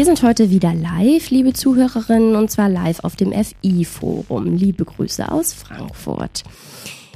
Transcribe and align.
Wir 0.00 0.06
sind 0.06 0.22
heute 0.22 0.48
wieder 0.48 0.72
live, 0.72 1.28
liebe 1.28 1.52
Zuhörerinnen, 1.52 2.34
und 2.34 2.50
zwar 2.50 2.70
live 2.70 3.00
auf 3.00 3.16
dem 3.16 3.34
FI-Forum. 3.34 4.56
Liebe 4.56 4.86
Grüße 4.86 5.30
aus 5.30 5.52
Frankfurt. 5.52 6.42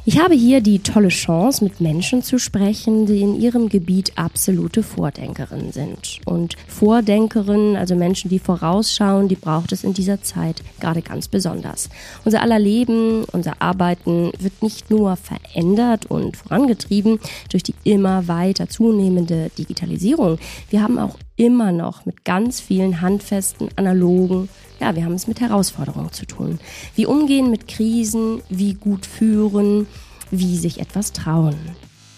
Ich 0.05 0.19
habe 0.19 0.35
hier 0.35 0.61
die 0.61 0.81
tolle 0.81 1.09
Chance, 1.09 1.65
mit 1.65 1.81
Menschen 1.81 2.23
zu 2.23 2.39
sprechen, 2.39 3.07
die 3.07 3.23
in 3.23 3.41
ihrem 3.41 3.71
Gebiet 3.71 4.13
absolute 4.17 4.83
Vordenkerinnen 4.83 5.73
sind. 5.73 6.19
Und 6.27 6.57
Vordenkerinnen, 6.69 7.75
also 7.77 7.97
Menschen, 7.97 8.29
die 8.29 8.39
vorausschauen, 8.39 9.29
die 9.29 9.37
braucht 9.37 9.73
es 9.73 9.83
in 9.83 9.95
dieser 9.95 10.21
Zeit 10.21 10.63
gerade 10.79 11.01
ganz 11.01 11.27
besonders. 11.27 11.89
Unser 12.27 12.43
aller 12.43 12.59
Leben, 12.59 13.25
unser 13.33 13.63
Arbeiten 13.63 14.31
wird 14.39 14.63
nicht 14.63 14.91
nur 14.91 15.17
verändert 15.17 16.05
und 16.05 16.37
vorangetrieben 16.37 17.19
durch 17.49 17.63
die 17.63 17.75
immer 17.85 18.29
weiter 18.29 18.69
zunehmende 18.69 19.51
Digitalisierung. 19.57 20.37
Wir 20.69 20.83
haben 20.83 20.99
auch 20.99 21.17
immer 21.37 21.73
noch 21.73 22.07
mit 22.07 22.25
ganz 22.25 22.61
vielen 22.61 23.01
handfesten, 23.01 23.69
analogen 23.77 24.49
ja, 24.81 24.95
wir 24.95 25.05
haben 25.05 25.15
es 25.15 25.27
mit 25.27 25.41
Herausforderungen 25.41 26.13
zu 26.13 26.27
tun. 26.27 26.59
Wie 26.95 27.07
umgehen 27.07 27.51
mit 27.51 27.69
Krisen, 27.69 28.43
wie 28.49 28.75
gut 28.75 29.07
führen, 29.07 29.87
wie 30.31 30.57
sich 30.57 30.81
etwas 30.81 31.13
trauen. 31.13 31.57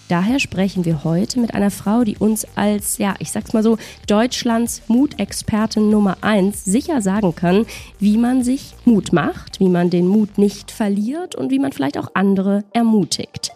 Daher 0.09 0.39
sprechen 0.39 0.85
wir 0.85 1.03
heute 1.03 1.39
mit 1.39 1.53
einer 1.53 1.69
Frau, 1.69 2.05
die 2.05 2.17
uns 2.17 2.47
als, 2.55 2.97
ja, 2.97 3.15
ich 3.19 3.31
sag's 3.31 3.53
mal 3.53 3.61
so, 3.61 3.77
Deutschlands 4.07 4.81
Mutexpertin 4.87 5.89
Nummer 5.89 6.17
eins 6.21 6.63
sicher 6.63 7.01
sagen 7.01 7.35
kann, 7.35 7.65
wie 7.99 8.17
man 8.17 8.43
sich 8.43 8.73
Mut 8.85 9.11
macht, 9.11 9.59
wie 9.59 9.67
man 9.67 9.89
den 9.89 10.07
Mut 10.07 10.37
nicht 10.37 10.71
verliert 10.71 11.35
und 11.35 11.51
wie 11.51 11.59
man 11.59 11.73
vielleicht 11.73 11.97
auch 11.97 12.11
andere 12.13 12.63
ermutigt. 12.73 13.51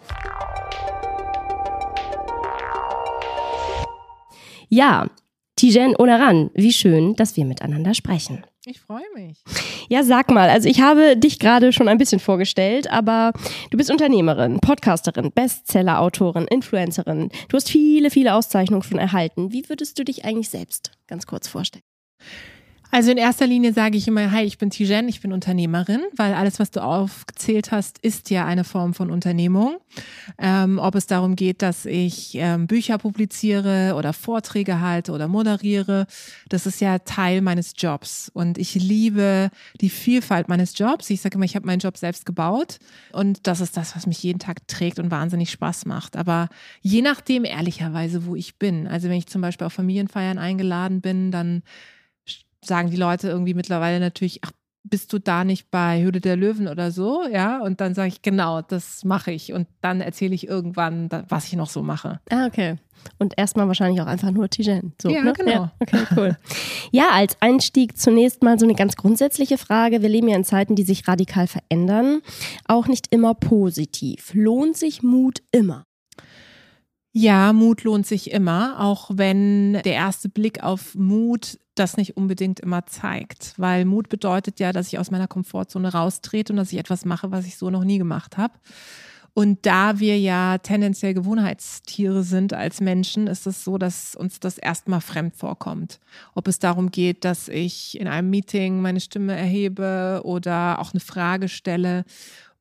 Ja, 4.68 5.08
Tijen 5.62 5.96
Onaran, 5.96 6.50
wie 6.56 6.74
schön, 6.74 7.16
dass 7.16 7.38
wir 7.38 7.46
miteinander 7.46 7.94
sprechen. 7.94 8.44
Ich 8.66 8.80
freue 8.80 9.04
mich. 9.14 9.44
Ja, 9.90 10.02
sag 10.02 10.32
mal, 10.32 10.50
also 10.50 10.68
ich 10.68 10.82
habe 10.82 11.16
dich 11.16 11.38
gerade 11.38 11.72
schon 11.72 11.88
ein 11.88 12.00
bisschen 12.00 12.20
vorgestellt, 12.20 12.90
aber 12.90 13.32
du 13.70 13.78
bist 13.78 13.92
Unternehmerin, 13.92 14.60
Podcasterin, 14.60 15.32
Bestseller-Autorin, 15.32 16.48
Influencerin. 16.48 17.30
Du 17.48 17.58
hast 17.58 17.70
viele, 17.70 18.10
viele 18.10 18.34
Auszeichnungen 18.34 18.82
schon 18.82 18.98
erhalten. 18.98 19.54
Wie 19.54 19.70
würdest 19.70 20.00
du 20.00 20.04
dich 20.04 20.26
eigentlich 20.26 20.50
selbst 20.50 20.94
ganz 21.06 21.28
kurz 21.28 21.48
vorstellen? 21.48 21.84
Also 22.94 23.10
in 23.10 23.18
erster 23.18 23.48
Linie 23.48 23.72
sage 23.72 23.98
ich 23.98 24.06
immer, 24.10 24.32
hi, 24.32 24.44
ich 24.44 24.58
bin 24.58 24.70
Tijen, 24.70 25.08
ich 25.08 25.22
bin 25.22 25.32
Unternehmerin, 25.32 26.02
weil 26.18 26.34
alles, 26.34 26.60
was 26.60 26.72
du 26.72 26.84
aufgezählt 26.84 27.72
hast, 27.72 28.00
ist 28.00 28.30
ja 28.30 28.46
eine 28.46 28.66
Form 28.66 28.94
von 28.94 29.10
Unternehmung. 29.10 29.78
Ähm, 30.38 30.78
ob 30.78 30.96
es 30.96 31.08
darum 31.08 31.38
geht, 31.38 31.62
dass 31.62 31.86
ich 31.86 32.36
ähm, 32.36 32.68
Bücher 32.68 32.98
publiziere 32.98 33.96
oder 33.96 34.12
Vorträge 34.12 34.82
halte 34.82 35.14
oder 35.14 35.30
moderiere, 35.30 36.06
das 36.50 36.66
ist 36.66 36.82
ja 36.82 37.00
Teil 37.00 37.40
meines 37.42 37.74
Jobs. 37.78 38.30
Und 38.34 38.58
ich 38.58 38.76
liebe 38.76 39.52
die 39.80 39.90
Vielfalt 39.90 40.50
meines 40.50 40.78
Jobs. 40.78 41.10
Ich 41.10 41.22
sage 41.22 41.36
immer, 41.36 41.46
ich 41.46 41.56
habe 41.56 41.66
meinen 41.66 41.80
Job 41.80 41.98
selbst 41.98 42.26
gebaut 42.26 42.80
und 43.14 43.48
das 43.48 43.62
ist 43.62 43.78
das, 43.78 43.96
was 43.96 44.06
mich 44.06 44.22
jeden 44.22 44.40
Tag 44.40 44.68
trägt 44.68 45.00
und 45.00 45.12
wahnsinnig 45.12 45.50
Spaß 45.52 45.86
macht. 45.86 46.18
Aber 46.18 46.50
je 46.82 47.02
nachdem, 47.02 47.46
ehrlicherweise, 47.46 48.26
wo 48.26 48.36
ich 48.36 48.60
bin. 48.60 48.86
Also 48.86 49.08
wenn 49.08 49.18
ich 49.18 49.28
zum 49.28 49.42
Beispiel 49.42 49.68
auf 49.68 49.74
Familienfeiern 49.74 50.38
eingeladen 50.38 51.00
bin, 51.00 51.32
dann 51.32 51.64
sagen 52.64 52.90
die 52.90 52.98
Leute 52.98 53.28
irgendwie 53.30 53.54
mittlerweile 53.54 54.00
natürlich, 54.00 54.40
ach, 54.44 54.52
bist 54.84 55.14
du 55.14 55.20
da 55.20 55.44
nicht 55.44 55.70
bei 55.70 56.02
Höhle 56.02 56.22
der 56.22 56.36
Löwen 56.36 56.68
oder 56.68 56.92
so? 56.92 57.24
Ja, 57.32 57.62
und 57.62 57.82
dann 57.82 57.94
sage 57.94 58.08
ich, 58.08 58.22
genau, 58.22 58.62
das 58.62 59.04
mache 59.04 59.32
ich. 59.32 59.54
Und 59.54 59.68
dann 59.82 60.02
erzähle 60.02 60.34
ich 60.34 60.48
irgendwann, 60.48 61.08
was 61.30 61.46
ich 61.46 61.54
noch 61.54 61.70
so 61.70 61.84
mache. 61.84 62.20
Ah, 62.30 62.48
okay. 62.48 62.78
Und 63.18 63.34
erstmal 63.38 63.68
wahrscheinlich 63.68 64.02
auch 64.02 64.08
einfach 64.08 64.32
nur 64.32 64.50
Tijen. 64.50 64.94
So, 65.02 65.10
ja, 65.10 65.24
ne? 65.24 65.34
genau. 65.34 65.52
Ja, 65.52 65.72
okay, 65.80 66.04
cool. 66.18 66.38
ja, 66.92 67.10
als 67.12 67.38
Einstieg 67.42 67.98
zunächst 67.98 68.44
mal 68.44 68.60
so 68.60 68.66
eine 68.66 68.76
ganz 68.76 68.96
grundsätzliche 68.96 69.58
Frage. 69.58 70.02
Wir 70.02 70.10
leben 70.10 70.28
ja 70.28 70.36
in 70.36 70.44
Zeiten, 70.44 70.76
die 70.76 70.84
sich 70.84 71.08
radikal 71.08 71.48
verändern. 71.48 72.22
Auch 72.68 72.88
nicht 72.88 73.08
immer 73.12 73.34
positiv. 73.34 74.32
Lohnt 74.34 74.78
sich 74.78 75.04
Mut 75.04 75.42
immer? 75.52 75.86
Ja, 77.14 77.52
Mut 77.52 77.84
lohnt 77.84 78.08
sich 78.08 78.32
immer, 78.32 78.80
auch 78.80 79.12
wenn 79.14 79.74
der 79.74 79.94
erste 79.94 80.30
Blick 80.30 80.64
auf 80.64 80.96
Mut 80.96 81.60
das 81.82 81.98
nicht 81.98 82.16
unbedingt 82.16 82.60
immer 82.60 82.86
zeigt. 82.86 83.54
Weil 83.58 83.86
Mut 83.86 84.08
bedeutet 84.08 84.60
ja, 84.60 84.72
dass 84.72 84.88
ich 84.88 85.00
aus 85.00 85.12
meiner 85.12 85.28
Komfortzone 85.28 85.92
raustrete 85.92 86.54
und 86.54 86.58
dass 86.58 86.72
ich 86.72 86.80
etwas 86.80 87.06
mache, 87.06 87.32
was 87.32 87.46
ich 87.46 87.58
so 87.58 87.70
noch 87.70 87.84
nie 87.84 87.98
gemacht 87.98 88.38
habe. 88.38 88.54
Und 89.34 89.66
da 89.66 90.00
wir 90.00 90.20
ja 90.20 90.58
tendenziell 90.58 91.14
Gewohnheitstiere 91.14 92.24
sind 92.24 92.54
als 92.54 92.82
Menschen, 92.82 93.28
ist 93.28 93.48
es 93.48 93.64
so, 93.64 93.78
dass 93.78 94.14
uns 94.14 94.42
das 94.42 94.58
erstmal 94.58 95.00
fremd 95.00 95.36
vorkommt. 95.38 96.00
Ob 96.36 96.50
es 96.50 96.60
darum 96.60 96.92
geht, 96.92 97.24
dass 97.24 97.48
ich 97.48 98.00
in 98.00 98.10
einem 98.10 98.30
Meeting 98.30 98.82
meine 98.82 99.00
Stimme 99.00 99.34
erhebe 99.34 100.22
oder 100.26 100.80
auch 100.80 100.92
eine 100.92 101.00
Frage 101.00 101.48
stelle 101.48 102.04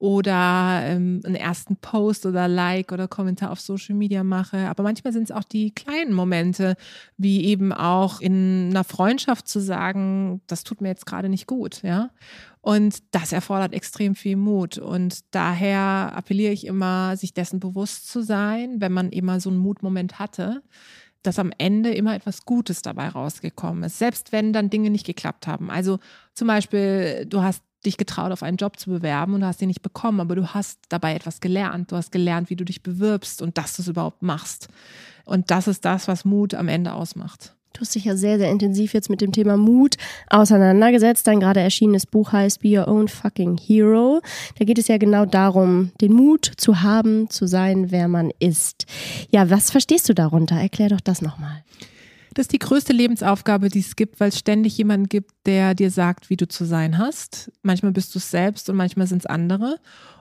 oder 0.01 0.81
ähm, 0.85 1.21
einen 1.25 1.35
ersten 1.35 1.77
Post 1.77 2.25
oder 2.25 2.49
Like 2.49 2.91
oder 2.91 3.07
Kommentar 3.07 3.51
auf 3.51 3.61
Social 3.61 3.95
Media 3.95 4.25
mache. 4.25 4.57
Aber 4.71 4.83
manchmal 4.83 5.13
sind 5.13 5.25
es 5.25 5.31
auch 5.31 5.45
die 5.45 5.73
kleinen 5.73 6.15
Momente, 6.15 6.75
wie 7.19 7.45
eben 7.45 7.71
auch 7.71 8.23
in 8.23 8.69
einer 8.71 8.83
Freundschaft 8.83 9.47
zu 9.47 9.61
sagen, 9.61 10.41
das 10.47 10.65
tut 10.65 10.81
mir 10.81 10.89
jetzt 10.89 11.05
gerade 11.05 11.29
nicht 11.29 11.47
gut, 11.47 11.83
ja. 11.83 12.09
Und 12.63 13.03
das 13.11 13.33
erfordert 13.33 13.75
extrem 13.75 14.15
viel 14.15 14.37
Mut. 14.37 14.79
Und 14.79 15.21
daher 15.33 16.13
appelliere 16.17 16.53
ich 16.55 16.67
immer, 16.67 17.19
sich 17.19 17.35
dessen 17.35 17.61
bewusst 17.61 18.09
zu 18.09 18.23
sein, 18.23 18.81
wenn 18.81 18.93
man 18.93 19.11
immer 19.11 19.39
so 19.39 19.51
einen 19.51 19.59
Mutmoment 19.59 20.19
hatte, 20.19 20.63
dass 21.23 21.39
am 21.39 21.53
Ende 21.59 21.93
immer 21.93 22.15
etwas 22.15 22.45
Gutes 22.45 22.83
dabei 22.83 23.09
rausgekommen 23.09 23.85
ist, 23.85 23.99
selbst 23.99 24.33
wenn 24.33 24.53
dann 24.53 24.71
Dinge 24.71 24.91
nicht 24.91 25.07
geklappt 25.07 25.47
haben. 25.47 25.71
Also 25.71 25.99
zum 26.35 26.49
Beispiel, 26.49 27.27
du 27.27 27.43
hast 27.43 27.63
dich 27.85 27.97
getraut, 27.97 28.33
auf 28.33 28.43
einen 28.43 28.57
Job 28.57 28.79
zu 28.79 28.91
bewerben 28.91 29.35
und 29.35 29.45
hast 29.45 29.63
ihn 29.63 29.69
nicht 29.69 29.83
bekommen, 29.83 30.21
aber 30.21 30.35
du 30.35 30.49
hast 30.49 30.81
dabei 30.89 31.15
etwas 31.15 31.41
gelernt. 31.41 31.93
Du 31.93 31.97
hast 31.97 32.13
gelernt, 32.13 32.51
wie 32.51 32.57
du 32.57 32.65
dich 32.65 32.83
bewirbst 32.83 33.41
und 33.41 33.57
dass 33.57 33.77
du 33.77 33.83
es 33.83 33.89
überhaupt 33.89 34.23
machst. 34.23 34.69
Und 35.25 35.51
das 35.51 35.69
ist 35.69 35.85
das, 35.85 36.09
was 36.09 36.25
Mut 36.25 36.55
am 36.55 36.69
Ende 36.69 36.93
ausmacht. 36.93 37.55
Du 37.81 37.85
hast 37.87 37.95
dich 37.95 38.05
ja 38.05 38.15
sehr, 38.15 38.37
sehr 38.37 38.51
intensiv 38.51 38.93
jetzt 38.93 39.09
mit 39.09 39.23
dem 39.23 39.33
Thema 39.33 39.57
Mut 39.57 39.97
auseinandergesetzt. 40.29 41.27
Dein 41.27 41.41
gerade 41.41 41.61
erschienenes 41.61 42.05
Buch 42.05 42.31
heißt 42.31 42.61
Be 42.61 42.79
Your 42.79 42.89
Own 42.89 43.09
Fucking 43.09 43.57
Hero. 43.57 44.21
Da 44.59 44.67
geht 44.67 44.77
es 44.77 44.87
ja 44.87 44.99
genau 44.99 45.25
darum, 45.25 45.91
den 45.99 46.13
Mut 46.13 46.53
zu 46.59 46.83
haben, 46.83 47.31
zu 47.31 47.47
sein, 47.47 47.91
wer 47.91 48.07
man 48.07 48.33
ist. 48.39 48.85
Ja, 49.31 49.49
was 49.49 49.71
verstehst 49.71 50.11
du 50.11 50.15
darunter? 50.15 50.57
Erklär 50.57 50.91
doch 50.91 51.01
das 51.01 51.23
nochmal. 51.23 51.65
Das 52.35 52.45
ist 52.45 52.53
die 52.53 52.59
größte 52.59 52.93
Lebensaufgabe, 52.93 53.71
die 53.71 53.81
es 53.81 53.97
gibt, 53.97 54.21
weil 54.21 54.29
es 54.29 54.39
ständig 54.39 54.77
jemanden 54.77 55.09
gibt, 55.09 55.31
der 55.47 55.75
dir 55.75 55.91
sagt, 55.91 56.29
wie 56.29 56.37
du 56.37 56.47
zu 56.47 56.67
sein 56.67 56.99
hast. 56.99 57.51
Manchmal 57.63 57.93
bist 57.93 58.15
du 58.15 58.19
es 58.19 58.31
selbst 58.31 58.69
und 58.69 58.77
manchmal 58.77 59.07
sind 59.07 59.21
es 59.21 59.27
andere. 59.27 59.77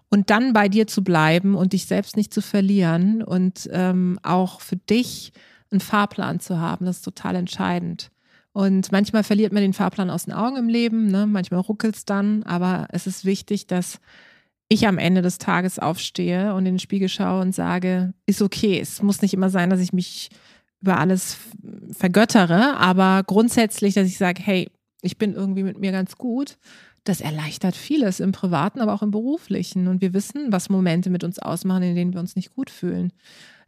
Und 0.08 0.30
dann 0.30 0.54
bei 0.54 0.70
dir 0.70 0.88
zu 0.88 1.04
bleiben 1.04 1.56
und 1.56 1.74
dich 1.74 1.88
selbst 1.88 2.16
nicht 2.16 2.34
zu 2.34 2.42
verlieren 2.42 3.22
und 3.22 3.70
ähm, 3.74 4.18
auch 4.24 4.62
für 4.62 4.78
dich 4.78 5.34
einen 5.72 5.82
Fahrplan 5.82 6.40
zu 6.40 6.60
haben, 6.60 6.86
das 6.86 6.98
ist 6.98 7.06
total 7.06 7.36
entscheidend. 7.36 8.12
Und 8.52 8.92
manchmal 8.92 9.24
verliert 9.24 9.54
man 9.54 9.62
den 9.62 9.74
Fahrplan 9.74 10.10
aus 10.10 10.26
den 10.26 10.34
Augen 10.34 10.58
im 10.58 10.70
Leben, 10.70 11.08
ne? 11.08 11.28
manchmal 11.28 11.60
ruckelt 11.62 11.96
es 11.96 12.06
dann, 12.06 12.44
aber 12.44 12.88
es 12.90 13.08
ist 13.08 13.24
wichtig, 13.24 13.68
dass 13.68 14.00
ich 14.70 14.88
am 14.88 14.98
Ende 14.98 15.22
des 15.22 15.38
Tages 15.38 15.80
aufstehe 15.80 16.54
und 16.54 16.66
in 16.66 16.76
den 16.76 16.80
Spiegel 16.80 17.10
schaue 17.10 17.42
und 17.42 17.56
sage, 17.56 18.14
ist 18.26 18.42
okay, 18.42 18.80
es 18.80 19.02
muss 19.02 19.22
nicht 19.22 19.34
immer 19.34 19.50
sein, 19.50 19.70
dass 19.70 19.80
ich 19.80 19.94
mich 19.94 20.30
über 20.82 20.98
alles 20.98 21.38
vergöttere, 21.92 22.78
aber 22.78 23.24
grundsätzlich, 23.26 23.96
dass 23.96 24.08
ich 24.08 24.18
sage, 24.18 24.42
hey, 24.44 24.70
ich 25.02 25.18
bin 25.18 25.34
irgendwie 25.34 25.64
mit 25.64 25.80
mir 25.80 25.92
ganz 25.92 26.18
gut, 26.18 26.58
das 27.04 27.22
erleichtert 27.22 27.76
vieles 27.76 28.20
im 28.20 28.32
privaten, 28.32 28.82
aber 28.82 28.94
auch 28.94 29.02
im 29.02 29.12
beruflichen. 29.12 29.88
Und 29.88 30.02
wir 30.02 30.14
wissen, 30.14 30.52
was 30.52 30.70
Momente 30.70 31.10
mit 31.10 31.24
uns 31.24 31.40
ausmachen, 31.40 31.84
in 31.84 31.96
denen 31.96 32.14
wir 32.14 32.20
uns 32.20 32.36
nicht 32.36 32.54
gut 32.54 32.70
fühlen. 32.70 33.12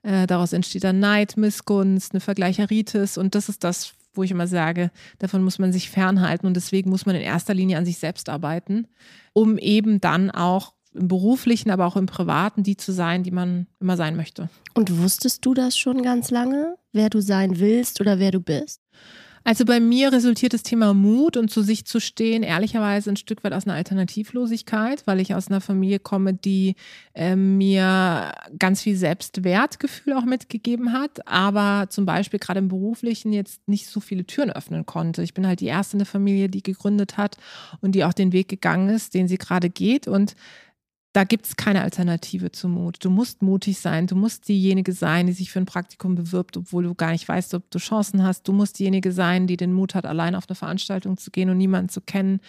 Äh, 0.04 0.28
daraus 0.28 0.54
entsteht 0.54 0.84
dann 0.84 1.00
Neid, 1.00 1.38
Missgunst, 1.38 2.14
eine 2.14 2.22
Vergleicheritis. 2.22 3.18
Und 3.18 3.36
das 3.36 3.50
ist 3.50 3.64
das, 3.64 3.94
wo 4.14 4.24
ich 4.24 4.32
immer 4.32 4.48
sage, 4.48 4.92
davon 5.20 5.44
muss 5.44 5.60
man 5.60 5.72
sich 5.72 5.90
fernhalten. 5.90 6.48
Und 6.48 6.56
deswegen 6.56 6.90
muss 6.90 7.06
man 7.06 7.16
in 7.16 7.22
erster 7.22 7.54
Linie 7.54 7.78
an 7.78 7.86
sich 7.86 7.98
selbst 7.98 8.30
arbeiten, 8.30 8.88
um 9.34 9.58
eben 9.58 10.02
dann 10.02 10.32
auch 10.32 10.74
im 10.94 11.08
beruflichen, 11.08 11.72
aber 11.72 11.86
auch 11.86 11.96
im 11.96 12.06
privaten 12.06 12.64
die 12.64 12.76
zu 12.76 12.92
sein, 12.92 13.24
die 13.24 13.32
man 13.32 13.68
immer 13.80 13.96
sein 13.96 14.16
möchte. 14.16 14.50
Und 14.74 15.02
wusstest 15.02 15.46
du 15.46 15.54
das 15.54 15.78
schon 15.78 16.04
ganz 16.04 16.32
lange, 16.32 16.76
wer 16.92 17.10
du 17.10 17.22
sein 17.22 17.60
willst 17.60 18.02
oder 18.02 18.20
wer 18.20 18.32
du 18.32 18.42
bist? 18.42 18.82
Also 19.44 19.66
bei 19.66 19.80
mir 19.80 20.12
resultiert 20.12 20.54
das 20.54 20.62
Thema 20.62 20.94
Mut 20.94 21.36
und 21.36 21.50
zu 21.50 21.64
sich 21.64 21.86
zu 21.86 22.00
stehen, 22.00 22.44
ehrlicherweise 22.44 23.10
ein 23.10 23.16
Stück 23.16 23.44
weit 23.44 23.54
aus 23.54 23.66
einer 23.66 23.74
Alternativlosigkeit, 23.74 25.08
weil 25.08 25.20
ich 25.20 25.34
aus 25.34 25.48
einer 25.48 25.62
Familie 25.62 26.00
komme, 26.00 26.34
die 26.36 26.76
äh, 27.16 27.36
mir 27.36 28.34
ganz 28.60 28.82
viel 28.82 28.96
Selbstwertgefühl 28.96 30.14
auch 30.14 30.26
mitgegeben 30.26 30.94
hat, 30.94 31.28
aber 31.28 31.90
zum 31.90 32.06
Beispiel 32.06 32.40
gerade 32.40 32.60
im 32.60 32.68
beruflichen 32.68 33.34
jetzt 33.34 33.68
nicht 33.68 33.88
so 33.88 34.00
viele 34.00 34.26
Türen 34.26 34.52
öffnen 34.52 34.86
konnte. 34.86 35.24
Ich 35.24 35.34
bin 35.34 35.48
halt 35.48 35.60
die 35.60 35.68
erste 35.68 35.96
in 35.96 36.00
der 36.00 36.06
Familie, 36.06 36.48
die 36.48 36.62
gegründet 36.62 37.18
hat 37.18 37.38
und 37.82 37.94
die 37.94 38.04
auch 38.04 38.14
den 38.14 38.34
Weg 38.34 38.48
gegangen 38.48 38.90
ist, 38.90 39.16
den 39.16 39.28
sie 39.28 39.38
gerade 39.38 39.70
geht 39.70 40.08
und 40.08 40.36
da 41.14 41.26
gibt 41.26 41.46
es 41.46 41.58
keine 41.58 41.82
Alternative 41.82 42.52
zu 42.52 42.70
Mut. 42.70 42.98
Du 43.04 43.10
musst 43.10 43.42
mutig 43.42 43.80
sein. 43.80 44.08
Du 44.08 44.16
musst 44.16 44.48
diejenige 44.48 44.94
sein, 44.94 45.28
die 45.28 45.34
sich 45.34 45.52
für 45.52 45.60
ein 45.60 45.66
Praktikum 45.66 46.16
bewirbt, 46.16 46.56
obwohl 46.56 46.84
du 46.84 46.96
gar 46.96 47.12
nicht 47.12 47.28
weißt, 47.28 47.54
ob 47.54 47.70
du 47.70 47.80
Chancen 47.80 48.24
hast. 48.24 48.48
Du 48.48 48.54
musst 48.54 48.80
diejenige 48.80 49.12
sein, 49.12 49.46
die 49.46 49.58
den 49.58 49.74
Mut 49.74 49.94
hat, 49.94 50.06
allein 50.06 50.36
auf 50.36 50.46
eine 50.48 50.56
Veranstaltung 50.56 51.18
zu 51.18 51.32
gehen 51.32 51.50
und 51.50 51.58
niemanden 51.58 51.90
zu 51.90 52.00
kennen. 52.00 52.40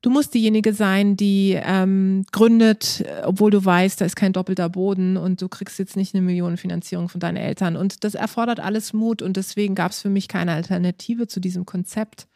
Du 0.00 0.10
musst 0.10 0.32
diejenige 0.32 0.74
sein, 0.74 1.16
die 1.16 1.58
ähm, 1.60 2.24
gründet, 2.30 3.04
obwohl 3.24 3.50
du 3.50 3.64
weißt, 3.64 4.00
da 4.00 4.04
ist 4.04 4.14
kein 4.14 4.32
doppelter 4.32 4.68
Boden 4.68 5.16
und 5.16 5.42
du 5.42 5.48
kriegst 5.48 5.78
jetzt 5.80 5.96
nicht 5.96 6.14
eine 6.14 6.22
Millionenfinanzierung 6.22 7.08
von 7.08 7.18
deinen 7.18 7.36
Eltern. 7.36 7.76
Und 7.76 8.04
das 8.04 8.14
erfordert 8.14 8.60
alles 8.60 8.92
Mut 8.92 9.22
und 9.22 9.36
deswegen 9.36 9.74
gab 9.74 9.90
es 9.90 10.02
für 10.02 10.10
mich 10.10 10.28
keine 10.28 10.52
Alternative 10.52 11.26
zu 11.26 11.40
diesem 11.40 11.66
Konzept. 11.66 12.28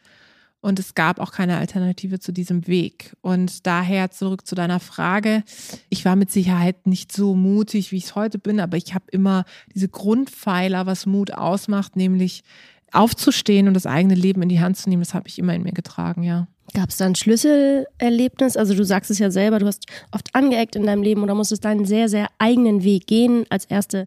Und 0.63 0.79
es 0.79 0.95
gab 0.95 1.19
auch 1.19 1.33
keine 1.33 1.59
Alternative 1.59 2.21
zu 2.21 2.33
diesem 2.33 2.69
Weg. 2.69 3.17
Und 3.21 3.67
daher 3.67 4.13
zurück 4.13 4.47
zu 4.47 4.55
deiner 4.55 4.79
Frage. 4.79 5.43
Ich 5.91 6.05
war 6.05 6.15
mit 6.15 6.31
Sicherheit 6.31 6.87
nicht 6.87 7.11
so 7.11 7.35
mutig, 7.35 7.91
wie 7.91 7.97
ich 7.97 8.05
es 8.05 8.15
heute 8.15 8.39
bin, 8.39 8.61
aber 8.61 8.77
ich 8.77 8.95
habe 8.95 9.05
immer 9.11 9.45
diese 9.75 9.89
Grundpfeiler, 9.89 10.87
was 10.87 11.05
Mut 11.05 11.35
ausmacht, 11.35 11.97
nämlich 11.97 12.45
aufzustehen 12.93 13.67
und 13.67 13.75
das 13.75 13.87
eigene 13.87 14.15
Leben 14.15 14.41
in 14.43 14.49
die 14.49 14.61
Hand 14.61 14.77
zu 14.77 14.89
nehmen. 14.89 15.03
Das 15.03 15.15
habe 15.15 15.27
ich 15.27 15.39
immer 15.39 15.55
in 15.55 15.65
mir 15.65 15.73
getragen, 15.73 16.23
ja. 16.23 16.47
Gab 16.75 16.91
es 16.91 16.97
da 16.97 17.07
ein 17.07 17.17
Schlüsselerlebnis? 17.17 18.57
Also 18.57 18.75
du 18.75 18.85
sagst 18.85 19.11
es 19.11 19.19
ja 19.19 19.31
selber, 19.31 19.59
du 19.59 19.67
hast 19.67 19.87
oft 20.13 20.35
angeeckt 20.35 20.77
in 20.77 20.87
deinem 20.87 21.03
Leben 21.03 21.23
oder 21.23 21.35
musstest 21.35 21.65
deinen 21.65 21.85
sehr, 21.87 22.09
sehr 22.09 22.29
eigenen 22.39 22.85
Weg 22.85 23.09
gehen 23.09 23.47
als 23.51 23.65
erste 23.65 24.07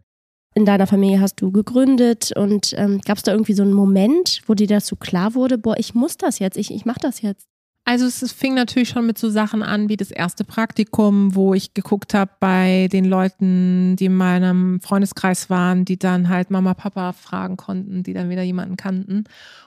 in 0.56 0.64
deiner 0.64 0.86
Familie 0.86 1.20
hast 1.20 1.42
du 1.42 1.52
gegründet 1.52 2.32
und 2.34 2.72
ähm, 2.78 3.02
gab 3.04 3.18
es 3.18 3.22
da 3.22 3.32
irgendwie 3.32 3.52
so 3.52 3.62
einen 3.62 3.74
Moment, 3.74 4.40
wo 4.46 4.54
dir 4.54 4.80
so 4.80 4.96
klar 4.96 5.34
wurde, 5.34 5.58
boah, 5.58 5.76
ich 5.78 5.94
muss 5.94 6.16
das 6.16 6.38
jetzt, 6.38 6.56
ich, 6.56 6.72
ich 6.72 6.86
mache 6.86 6.98
das 6.98 7.20
jetzt? 7.20 7.46
Also 7.84 8.06
es 8.06 8.32
fing 8.32 8.54
natürlich 8.54 8.88
schon 8.88 9.06
mit 9.06 9.18
so 9.18 9.28
Sachen 9.28 9.62
an 9.62 9.90
wie 9.90 9.98
das 9.98 10.10
erste 10.10 10.44
Praktikum, 10.44 11.34
wo 11.34 11.52
ich 11.52 11.74
geguckt 11.74 12.14
habe 12.14 12.30
bei 12.40 12.88
den 12.90 13.04
Leuten, 13.04 13.96
die 13.96 14.06
in 14.06 14.16
meinem 14.16 14.80
Freundeskreis 14.80 15.50
waren, 15.50 15.84
die 15.84 15.98
dann 15.98 16.30
halt 16.30 16.50
Mama, 16.50 16.72
Papa 16.72 17.12
fragen 17.12 17.58
konnten, 17.58 18.02
die 18.02 18.14
dann 18.14 18.30
wieder 18.30 18.42
jemanden 18.42 18.76
kannten. 18.78 19.24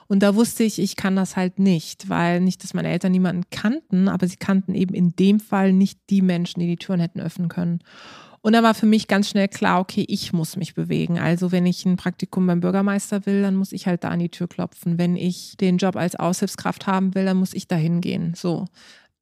Und 0.08 0.24
da 0.24 0.34
wusste 0.34 0.64
ich, 0.64 0.80
ich 0.80 0.96
kann 0.96 1.14
das 1.14 1.36
halt 1.36 1.60
nicht, 1.60 2.08
weil 2.08 2.40
nicht, 2.40 2.64
dass 2.64 2.74
meine 2.74 2.88
Eltern 2.88 3.12
niemanden 3.12 3.44
kannten, 3.50 4.08
aber 4.08 4.26
sie 4.26 4.36
kannten 4.36 4.74
eben 4.74 4.92
in 4.92 5.14
dem 5.14 5.38
Fall 5.38 5.72
nicht 5.72 6.00
die 6.10 6.20
Menschen, 6.20 6.58
die 6.58 6.66
die 6.66 6.76
Türen 6.76 7.00
hätten 7.00 7.20
öffnen 7.20 7.48
können. 7.48 7.78
Und 8.42 8.54
da 8.54 8.62
war 8.62 8.74
für 8.74 8.86
mich 8.86 9.06
ganz 9.06 9.28
schnell 9.28 9.48
klar, 9.48 9.80
okay, 9.80 10.04
ich 10.08 10.32
muss 10.32 10.56
mich 10.56 10.74
bewegen. 10.74 11.18
Also 11.18 11.52
wenn 11.52 11.66
ich 11.66 11.84
ein 11.84 11.96
Praktikum 11.96 12.46
beim 12.46 12.60
Bürgermeister 12.60 13.26
will, 13.26 13.42
dann 13.42 13.54
muss 13.54 13.72
ich 13.72 13.86
halt 13.86 14.02
da 14.02 14.08
an 14.08 14.18
die 14.18 14.30
Tür 14.30 14.48
klopfen. 14.48 14.98
Wenn 14.98 15.16
ich 15.16 15.56
den 15.58 15.76
Job 15.76 15.96
als 15.96 16.16
Aushilfskraft 16.16 16.86
haben 16.86 17.14
will, 17.14 17.26
dann 17.26 17.36
muss 17.36 17.52
ich 17.52 17.68
da 17.68 17.76
hingehen. 17.76 18.32
So. 18.34 18.66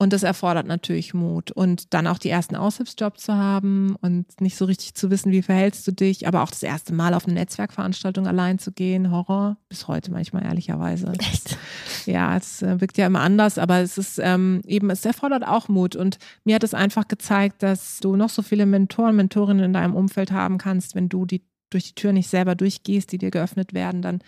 Und 0.00 0.12
das 0.12 0.22
erfordert 0.22 0.68
natürlich 0.68 1.12
Mut. 1.12 1.50
Und 1.50 1.92
dann 1.92 2.06
auch 2.06 2.18
die 2.18 2.28
ersten 2.28 2.54
Aushilfsjob 2.54 3.18
zu 3.18 3.34
haben 3.34 3.96
und 4.00 4.40
nicht 4.40 4.56
so 4.56 4.64
richtig 4.64 4.94
zu 4.94 5.10
wissen, 5.10 5.32
wie 5.32 5.42
verhältst 5.42 5.86
du 5.88 5.92
dich, 5.92 6.28
aber 6.28 6.44
auch 6.44 6.50
das 6.50 6.62
erste 6.62 6.94
Mal 6.94 7.14
auf 7.14 7.24
eine 7.24 7.34
Netzwerkveranstaltung 7.34 8.28
allein 8.28 8.60
zu 8.60 8.70
gehen. 8.70 9.10
Horror. 9.10 9.56
Bis 9.68 9.88
heute 9.88 10.12
manchmal, 10.12 10.44
ehrlicherweise. 10.44 11.12
Echt? 11.18 11.58
Ja, 12.06 12.36
es 12.36 12.62
äh, 12.62 12.80
wirkt 12.80 12.96
ja 12.96 13.08
immer 13.08 13.20
anders, 13.20 13.58
aber 13.58 13.80
es 13.80 13.98
ist 13.98 14.20
ähm, 14.22 14.62
eben, 14.66 14.88
es 14.90 15.04
erfordert 15.04 15.44
auch 15.44 15.68
Mut. 15.68 15.96
Und 15.96 16.18
mir 16.44 16.54
hat 16.54 16.64
es 16.64 16.74
einfach 16.74 17.08
gezeigt, 17.08 17.64
dass 17.64 17.98
du 17.98 18.14
noch 18.14 18.30
so 18.30 18.42
viele 18.42 18.66
Mentoren, 18.66 19.16
Mentorinnen 19.16 19.64
in 19.64 19.72
deinem 19.72 19.96
Umfeld 19.96 20.30
haben 20.30 20.58
kannst, 20.58 20.94
wenn 20.94 21.08
du 21.08 21.26
die 21.26 21.42
durch 21.70 21.88
die 21.88 21.94
Tür 21.94 22.12
nicht 22.12 22.30
selber 22.30 22.54
durchgehst, 22.54 23.12
die 23.12 23.18
dir 23.18 23.30
geöffnet 23.30 23.74
werden, 23.74 24.00
dann 24.00 24.20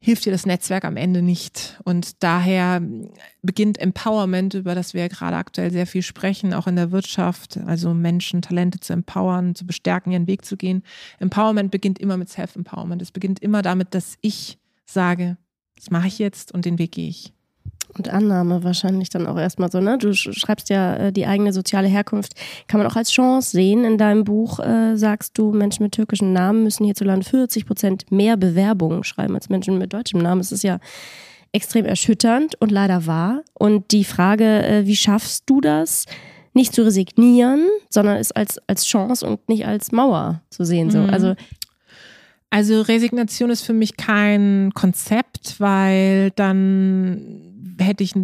hilft 0.00 0.24
dir 0.24 0.32
das 0.32 0.46
Netzwerk 0.46 0.84
am 0.84 0.96
Ende 0.96 1.22
nicht. 1.22 1.80
Und 1.84 2.22
daher 2.22 2.80
beginnt 3.42 3.78
Empowerment, 3.78 4.54
über 4.54 4.74
das 4.74 4.94
wir 4.94 5.02
ja 5.02 5.08
gerade 5.08 5.36
aktuell 5.36 5.70
sehr 5.70 5.86
viel 5.86 6.02
sprechen, 6.02 6.54
auch 6.54 6.66
in 6.66 6.76
der 6.76 6.92
Wirtschaft, 6.92 7.58
also 7.66 7.94
Menschen, 7.94 8.42
Talente 8.42 8.80
zu 8.80 8.92
empowern, 8.92 9.54
zu 9.54 9.66
bestärken, 9.66 10.12
ihren 10.12 10.26
Weg 10.26 10.44
zu 10.44 10.56
gehen. 10.56 10.82
Empowerment 11.18 11.70
beginnt 11.70 11.98
immer 11.98 12.16
mit 12.16 12.28
Self-Empowerment. 12.28 13.02
Es 13.02 13.12
beginnt 13.12 13.40
immer 13.40 13.62
damit, 13.62 13.94
dass 13.94 14.16
ich 14.20 14.58
sage, 14.86 15.36
das 15.76 15.90
mache 15.90 16.08
ich 16.08 16.18
jetzt 16.18 16.52
und 16.52 16.64
den 16.64 16.78
Weg 16.78 16.92
gehe 16.92 17.08
ich 17.08 17.32
und 17.96 18.08
Annahme 18.08 18.64
wahrscheinlich 18.64 19.08
dann 19.08 19.26
auch 19.26 19.38
erstmal 19.38 19.70
so, 19.70 19.80
ne? 19.80 19.98
Du 19.98 20.12
schreibst 20.14 20.68
ja 20.68 20.96
äh, 20.96 21.12
die 21.12 21.26
eigene 21.26 21.52
soziale 21.52 21.88
Herkunft, 21.88 22.34
kann 22.66 22.78
man 22.78 22.86
auch 22.86 22.96
als 22.96 23.10
Chance 23.10 23.50
sehen. 23.50 23.84
In 23.84 23.98
deinem 23.98 24.24
Buch 24.24 24.60
äh, 24.60 24.96
sagst 24.96 25.36
du, 25.38 25.52
Menschen 25.52 25.84
mit 25.84 25.92
türkischen 25.92 26.32
Namen 26.32 26.62
müssen 26.64 26.84
hierzulande 26.84 27.26
40 27.26 27.66
Prozent 27.66 28.10
mehr 28.12 28.36
Bewerbungen 28.36 29.04
schreiben 29.04 29.34
als 29.34 29.48
Menschen 29.48 29.78
mit 29.78 29.92
deutschem 29.92 30.20
Namen. 30.20 30.40
Es 30.40 30.52
ist 30.52 30.62
ja 30.62 30.78
extrem 31.52 31.86
erschütternd 31.86 32.54
und 32.60 32.70
leider 32.70 33.06
wahr. 33.06 33.42
Und 33.54 33.90
die 33.92 34.04
Frage, 34.04 34.62
äh, 34.64 34.86
wie 34.86 34.96
schaffst 34.96 35.44
du 35.46 35.60
das? 35.60 36.04
Nicht 36.54 36.74
zu 36.74 36.82
resignieren, 36.82 37.66
sondern 37.88 38.16
es 38.16 38.32
als, 38.32 38.58
als 38.66 38.84
Chance 38.84 39.26
und 39.26 39.48
nicht 39.48 39.66
als 39.66 39.92
Mauer 39.92 40.42
zu 40.50 40.64
sehen. 40.64 40.90
So. 40.90 40.98
Mhm. 40.98 41.10
Also 41.10 41.34
also 42.50 42.80
Resignation 42.80 43.50
ist 43.50 43.62
für 43.62 43.74
mich 43.74 43.96
kein 43.96 44.72
Konzept, 44.74 45.56
weil 45.58 46.30
dann 46.30 47.57
hätte 47.78 48.04
ich 48.04 48.14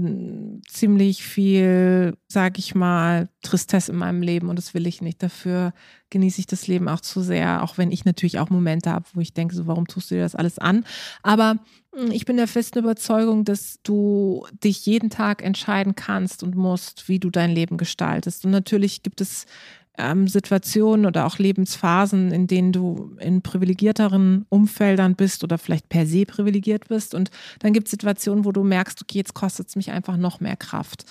ziemlich 0.68 1.22
viel, 1.22 2.16
sag 2.28 2.58
ich 2.58 2.74
mal, 2.74 3.28
Tristesse 3.42 3.92
in 3.92 3.98
meinem 3.98 4.22
Leben 4.22 4.48
und 4.48 4.56
das 4.56 4.74
will 4.74 4.86
ich 4.86 5.00
nicht. 5.00 5.22
Dafür 5.22 5.72
genieße 6.10 6.40
ich 6.40 6.46
das 6.46 6.66
Leben 6.66 6.88
auch 6.88 7.00
zu 7.00 7.22
sehr, 7.22 7.62
auch 7.62 7.78
wenn 7.78 7.92
ich 7.92 8.04
natürlich 8.04 8.38
auch 8.38 8.50
Momente 8.50 8.90
habe, 8.90 9.06
wo 9.14 9.20
ich 9.20 9.34
denke, 9.34 9.54
so 9.54 9.66
warum 9.66 9.86
tust 9.86 10.10
du 10.10 10.16
dir 10.16 10.22
das 10.22 10.34
alles 10.34 10.58
an? 10.58 10.84
Aber 11.22 11.58
hm, 11.94 12.10
ich 12.10 12.24
bin 12.24 12.36
der 12.36 12.48
festen 12.48 12.80
Überzeugung, 12.80 13.44
dass 13.44 13.80
du 13.82 14.46
dich 14.62 14.86
jeden 14.86 15.10
Tag 15.10 15.42
entscheiden 15.42 15.94
kannst 15.94 16.42
und 16.42 16.56
musst, 16.56 17.08
wie 17.08 17.18
du 17.18 17.30
dein 17.30 17.50
Leben 17.50 17.76
gestaltest. 17.76 18.44
Und 18.44 18.50
natürlich 18.50 19.02
gibt 19.02 19.20
es 19.20 19.46
ähm, 19.98 20.26
Situationen 20.26 21.06
oder 21.06 21.26
auch 21.26 21.38
Lebensphasen, 21.38 22.32
in 22.32 22.46
denen 22.46 22.72
du 22.72 23.16
in 23.20 23.42
privilegierteren 23.42 24.46
Umfeldern 24.48 25.14
bist 25.14 25.44
oder 25.44 25.58
vielleicht 25.58 25.88
per 25.88 26.06
se 26.06 26.24
privilegiert 26.24 26.88
bist. 26.88 27.14
Und 27.14 27.30
dann 27.60 27.72
gibt 27.72 27.86
es 27.86 27.92
Situationen, 27.92 28.44
wo 28.44 28.52
du 28.52 28.64
merkst, 28.64 29.00
okay, 29.02 29.18
jetzt 29.18 29.34
kostet 29.34 29.68
es 29.68 29.76
mich 29.76 29.90
einfach 29.90 30.16
noch 30.16 30.40
mehr 30.40 30.56
Kraft. 30.56 31.04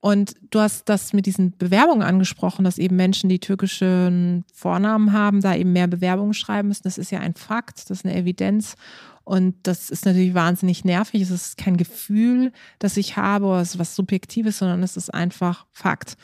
Und 0.00 0.34
du 0.50 0.60
hast 0.60 0.88
das 0.88 1.12
mit 1.12 1.26
diesen 1.26 1.56
Bewerbungen 1.58 2.02
angesprochen, 2.02 2.64
dass 2.64 2.78
eben 2.78 2.94
Menschen, 2.94 3.28
die 3.28 3.40
türkischen 3.40 4.44
Vornamen 4.54 5.12
haben, 5.12 5.40
da 5.40 5.56
eben 5.56 5.72
mehr 5.72 5.88
Bewerbungen 5.88 6.34
schreiben 6.34 6.68
müssen. 6.68 6.84
Das 6.84 6.98
ist 6.98 7.10
ja 7.10 7.18
ein 7.18 7.34
Fakt, 7.34 7.90
das 7.90 7.98
ist 7.98 8.04
eine 8.04 8.14
Evidenz. 8.16 8.76
Und 9.24 9.56
das 9.64 9.90
ist 9.90 10.06
natürlich 10.06 10.34
wahnsinnig 10.34 10.84
nervig. 10.84 11.20
Es 11.20 11.30
ist 11.30 11.58
kein 11.58 11.76
Gefühl, 11.76 12.52
das 12.78 12.96
ich 12.96 13.16
habe, 13.16 13.46
oder 13.46 13.60
es 13.60 13.70
ist 13.70 13.78
was 13.78 13.96
Subjektives, 13.96 14.58
sondern 14.58 14.82
es 14.84 14.96
ist 14.96 15.12
einfach 15.12 15.66
Fakt. 15.72 16.16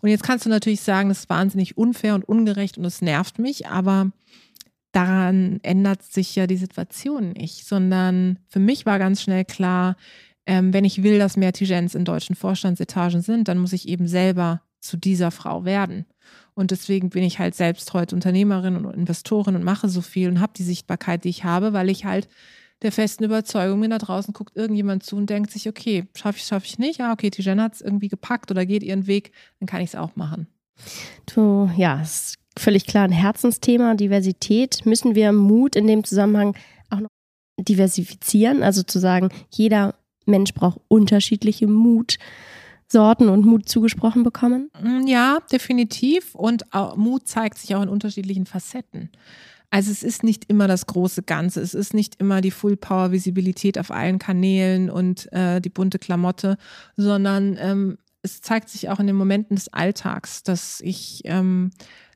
Und 0.00 0.10
jetzt 0.10 0.22
kannst 0.22 0.46
du 0.46 0.50
natürlich 0.50 0.80
sagen, 0.80 1.08
das 1.08 1.20
ist 1.20 1.30
wahnsinnig 1.30 1.76
unfair 1.76 2.14
und 2.14 2.28
ungerecht 2.28 2.78
und 2.78 2.84
es 2.84 3.02
nervt 3.02 3.38
mich, 3.38 3.66
aber 3.66 4.12
daran 4.92 5.60
ändert 5.62 6.02
sich 6.02 6.34
ja 6.34 6.46
die 6.46 6.56
Situation 6.56 7.32
nicht, 7.32 7.66
sondern 7.66 8.38
für 8.48 8.60
mich 8.60 8.86
war 8.86 8.98
ganz 8.98 9.22
schnell 9.22 9.44
klar, 9.44 9.96
ähm, 10.46 10.72
wenn 10.72 10.84
ich 10.84 11.02
will, 11.02 11.18
dass 11.18 11.36
mehr 11.36 11.52
Tigens 11.52 11.94
in 11.94 12.04
deutschen 12.04 12.34
Vorstandsetagen 12.34 13.20
sind, 13.20 13.48
dann 13.48 13.58
muss 13.58 13.72
ich 13.72 13.88
eben 13.88 14.08
selber 14.08 14.62
zu 14.80 14.96
dieser 14.96 15.30
Frau 15.30 15.64
werden. 15.64 16.06
Und 16.54 16.70
deswegen 16.70 17.10
bin 17.10 17.22
ich 17.22 17.38
halt 17.38 17.54
selbst 17.54 17.92
heute 17.92 18.14
Unternehmerin 18.14 18.76
und 18.76 18.94
Investorin 18.94 19.56
und 19.56 19.64
mache 19.64 19.88
so 19.88 20.00
viel 20.00 20.28
und 20.28 20.40
habe 20.40 20.52
die 20.56 20.62
Sichtbarkeit, 20.62 21.24
die 21.24 21.28
ich 21.28 21.44
habe, 21.44 21.72
weil 21.72 21.90
ich 21.90 22.04
halt 22.04 22.28
der 22.82 22.92
festen 22.92 23.24
Überzeugung 23.24 23.80
bin, 23.80 23.90
da 23.90 23.98
draußen 23.98 24.32
guckt 24.32 24.56
irgendjemand 24.56 25.02
zu 25.02 25.16
und 25.16 25.28
denkt 25.30 25.50
sich, 25.50 25.68
okay, 25.68 26.06
schaffe 26.14 26.38
ich, 26.38 26.44
schaffe 26.44 26.66
ich 26.66 26.78
nicht. 26.78 26.98
Ja, 26.98 27.12
okay, 27.12 27.30
Tijen 27.30 27.60
hat 27.60 27.74
es 27.74 27.80
irgendwie 27.80 28.08
gepackt 28.08 28.50
oder 28.50 28.64
geht 28.64 28.82
ihren 28.82 29.06
Weg, 29.06 29.32
dann 29.58 29.66
kann 29.66 29.80
ich 29.80 29.88
es 29.88 29.96
auch 29.96 30.14
machen. 30.16 30.46
Du, 31.34 31.70
ja, 31.76 32.00
ist 32.00 32.36
völlig 32.56 32.86
klar 32.86 33.04
ein 33.04 33.12
Herzensthema. 33.12 33.94
Diversität 33.94 34.86
müssen 34.86 35.14
wir 35.14 35.32
Mut 35.32 35.76
in 35.76 35.86
dem 35.86 36.04
Zusammenhang 36.04 36.56
auch 36.90 37.00
noch 37.00 37.08
diversifizieren. 37.58 38.62
Also 38.62 38.82
zu 38.82 38.98
sagen, 38.98 39.30
jeder 39.50 39.94
Mensch 40.26 40.54
braucht 40.54 40.80
unterschiedliche 40.88 41.66
Mutsorten 41.66 43.28
und 43.28 43.44
Mut 43.44 43.68
zugesprochen 43.68 44.22
bekommen? 44.22 44.70
Mm, 44.80 45.06
ja, 45.06 45.40
definitiv. 45.50 46.34
Und 46.34 46.64
Mut 46.96 47.26
zeigt 47.26 47.58
sich 47.58 47.74
auch 47.74 47.82
in 47.82 47.88
unterschiedlichen 47.88 48.46
Facetten. 48.46 49.10
Also 49.70 49.90
es 49.90 50.02
ist 50.02 50.22
nicht 50.22 50.46
immer 50.46 50.66
das 50.66 50.86
große 50.86 51.22
Ganze, 51.22 51.60
es 51.60 51.74
ist 51.74 51.92
nicht 51.92 52.20
immer 52.20 52.40
die 52.40 52.50
Full 52.50 52.76
Power 52.76 53.12
Visibilität 53.12 53.78
auf 53.78 53.90
allen 53.90 54.18
Kanälen 54.18 54.88
und 54.88 55.30
äh, 55.32 55.60
die 55.60 55.68
bunte 55.68 55.98
Klamotte, 55.98 56.56
sondern 56.96 57.56
ähm, 57.60 57.98
es 58.22 58.40
zeigt 58.40 58.70
sich 58.70 58.88
auch 58.88 58.98
in 58.98 59.06
den 59.06 59.16
Momenten 59.16 59.56
des 59.56 59.72
Alltags, 59.72 60.42
dass 60.42 60.80
ich 60.80 61.22
ähm, 61.24 61.70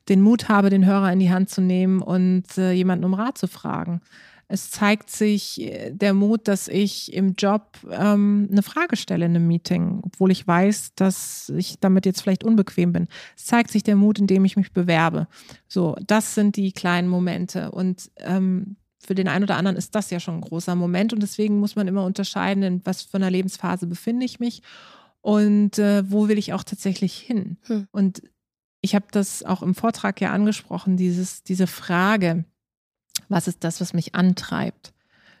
den 0.09 0.21
Mut 0.21 0.49
habe, 0.49 0.69
den 0.69 0.85
Hörer 0.85 1.11
in 1.13 1.19
die 1.19 1.31
Hand 1.31 1.49
zu 1.49 1.61
nehmen 1.61 2.01
und 2.01 2.57
äh, 2.57 2.71
jemanden 2.71 3.05
um 3.05 3.13
Rat 3.13 3.37
zu 3.37 3.47
fragen. 3.47 4.01
Es 4.47 4.71
zeigt 4.71 5.09
sich 5.09 5.61
äh, 5.61 5.91
der 5.91 6.13
Mut, 6.13 6.47
dass 6.47 6.67
ich 6.67 7.13
im 7.13 7.33
Job 7.33 7.77
ähm, 7.91 8.47
eine 8.51 8.63
Frage 8.63 8.95
stelle 8.95 9.25
in 9.25 9.35
einem 9.35 9.47
Meeting, 9.47 10.01
obwohl 10.03 10.31
ich 10.31 10.47
weiß, 10.47 10.95
dass 10.95 11.51
ich 11.55 11.79
damit 11.79 12.05
jetzt 12.05 12.21
vielleicht 12.21 12.43
unbequem 12.43 12.93
bin. 12.93 13.07
Es 13.35 13.45
zeigt 13.45 13.71
sich 13.71 13.83
der 13.83 13.95
Mut, 13.95 14.19
indem 14.19 14.45
ich 14.45 14.55
mich 14.55 14.73
bewerbe. 14.73 15.27
So, 15.67 15.95
das 16.05 16.35
sind 16.35 16.55
die 16.55 16.71
kleinen 16.71 17.07
Momente. 17.07 17.71
Und 17.71 18.11
ähm, 18.17 18.75
für 18.99 19.15
den 19.15 19.27
einen 19.27 19.43
oder 19.43 19.57
anderen 19.57 19.77
ist 19.77 19.95
das 19.95 20.09
ja 20.09 20.19
schon 20.19 20.35
ein 20.35 20.41
großer 20.41 20.75
Moment. 20.75 21.13
Und 21.13 21.21
deswegen 21.21 21.59
muss 21.59 21.75
man 21.75 21.87
immer 21.87 22.05
unterscheiden, 22.05 22.63
in 22.63 22.81
was 22.85 23.01
für 23.01 23.17
einer 23.17 23.31
Lebensphase 23.31 23.87
befinde 23.87 24.25
ich 24.25 24.39
mich 24.39 24.61
und 25.21 25.79
äh, 25.79 26.09
wo 26.11 26.27
will 26.27 26.37
ich 26.37 26.53
auch 26.53 26.63
tatsächlich 26.63 27.17
hin. 27.17 27.57
Hm. 27.63 27.87
Und 27.91 28.21
ich 28.81 28.93
habe 28.93 29.05
das 29.11 29.43
auch 29.43 29.63
im 29.63 29.73
Vortrag 29.73 30.19
ja 30.19 30.31
angesprochen, 30.31 30.97
dieses, 30.97 31.43
diese 31.43 31.67
Frage, 31.67 32.43
was 33.29 33.47
ist 33.47 33.63
das, 33.63 33.81
was 33.81 33.93
mich 33.93 34.15
antreibt? 34.15 34.93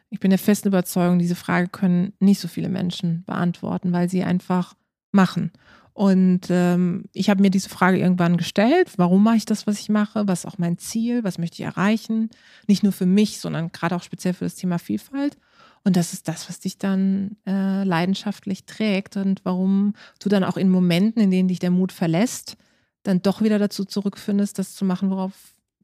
Ich 0.09 0.19
bin 0.19 0.29
der 0.29 0.39
festen 0.39 0.67
Überzeugung, 0.67 1.17
diese 1.17 1.35
Frage 1.35 1.69
können 1.69 2.13
nicht 2.19 2.39
so 2.39 2.47
viele 2.47 2.69
Menschen 2.69 3.23
beantworten, 3.25 3.91
weil 3.91 4.09
sie 4.09 4.23
einfach 4.23 4.75
machen. 5.11 5.51
Und 5.93 6.47
ähm, 6.49 7.05
ich 7.13 7.29
habe 7.29 7.41
mir 7.41 7.51
diese 7.51 7.69
Frage 7.69 7.99
irgendwann 7.99 8.37
gestellt, 8.37 8.91
warum 8.97 9.23
mache 9.23 9.37
ich 9.37 9.45
das, 9.45 9.67
was 9.67 9.79
ich 9.79 9.89
mache? 9.89 10.27
Was 10.27 10.39
ist 10.39 10.45
auch 10.45 10.57
mein 10.57 10.79
Ziel? 10.79 11.23
Was 11.23 11.37
möchte 11.37 11.55
ich 11.55 11.65
erreichen? 11.65 12.29
Nicht 12.67 12.81
nur 12.81 12.91
für 12.91 13.05
mich, 13.05 13.39
sondern 13.39 13.71
gerade 13.71 13.95
auch 13.95 14.03
speziell 14.03 14.33
für 14.33 14.45
das 14.45 14.55
Thema 14.55 14.79
Vielfalt. 14.79 15.37
Und 15.83 15.95
das 15.95 16.13
ist 16.13 16.27
das, 16.27 16.49
was 16.49 16.59
dich 16.59 16.77
dann 16.77 17.37
äh, 17.45 17.83
leidenschaftlich 17.83 18.65
trägt 18.65 19.17
und 19.17 19.41
warum 19.43 19.93
du 20.19 20.29
dann 20.29 20.43
auch 20.43 20.57
in 20.57 20.69
Momenten, 20.69 21.21
in 21.21 21.29
denen 21.29 21.49
dich 21.49 21.59
der 21.59 21.71
Mut 21.71 21.91
verlässt, 21.91 22.57
dann 23.03 23.21
doch 23.21 23.41
wieder 23.41 23.59
dazu 23.59 23.85
zurückfindest, 23.85 24.57
das 24.57 24.75
zu 24.75 24.85
machen, 24.85 25.09
worauf, 25.09 25.33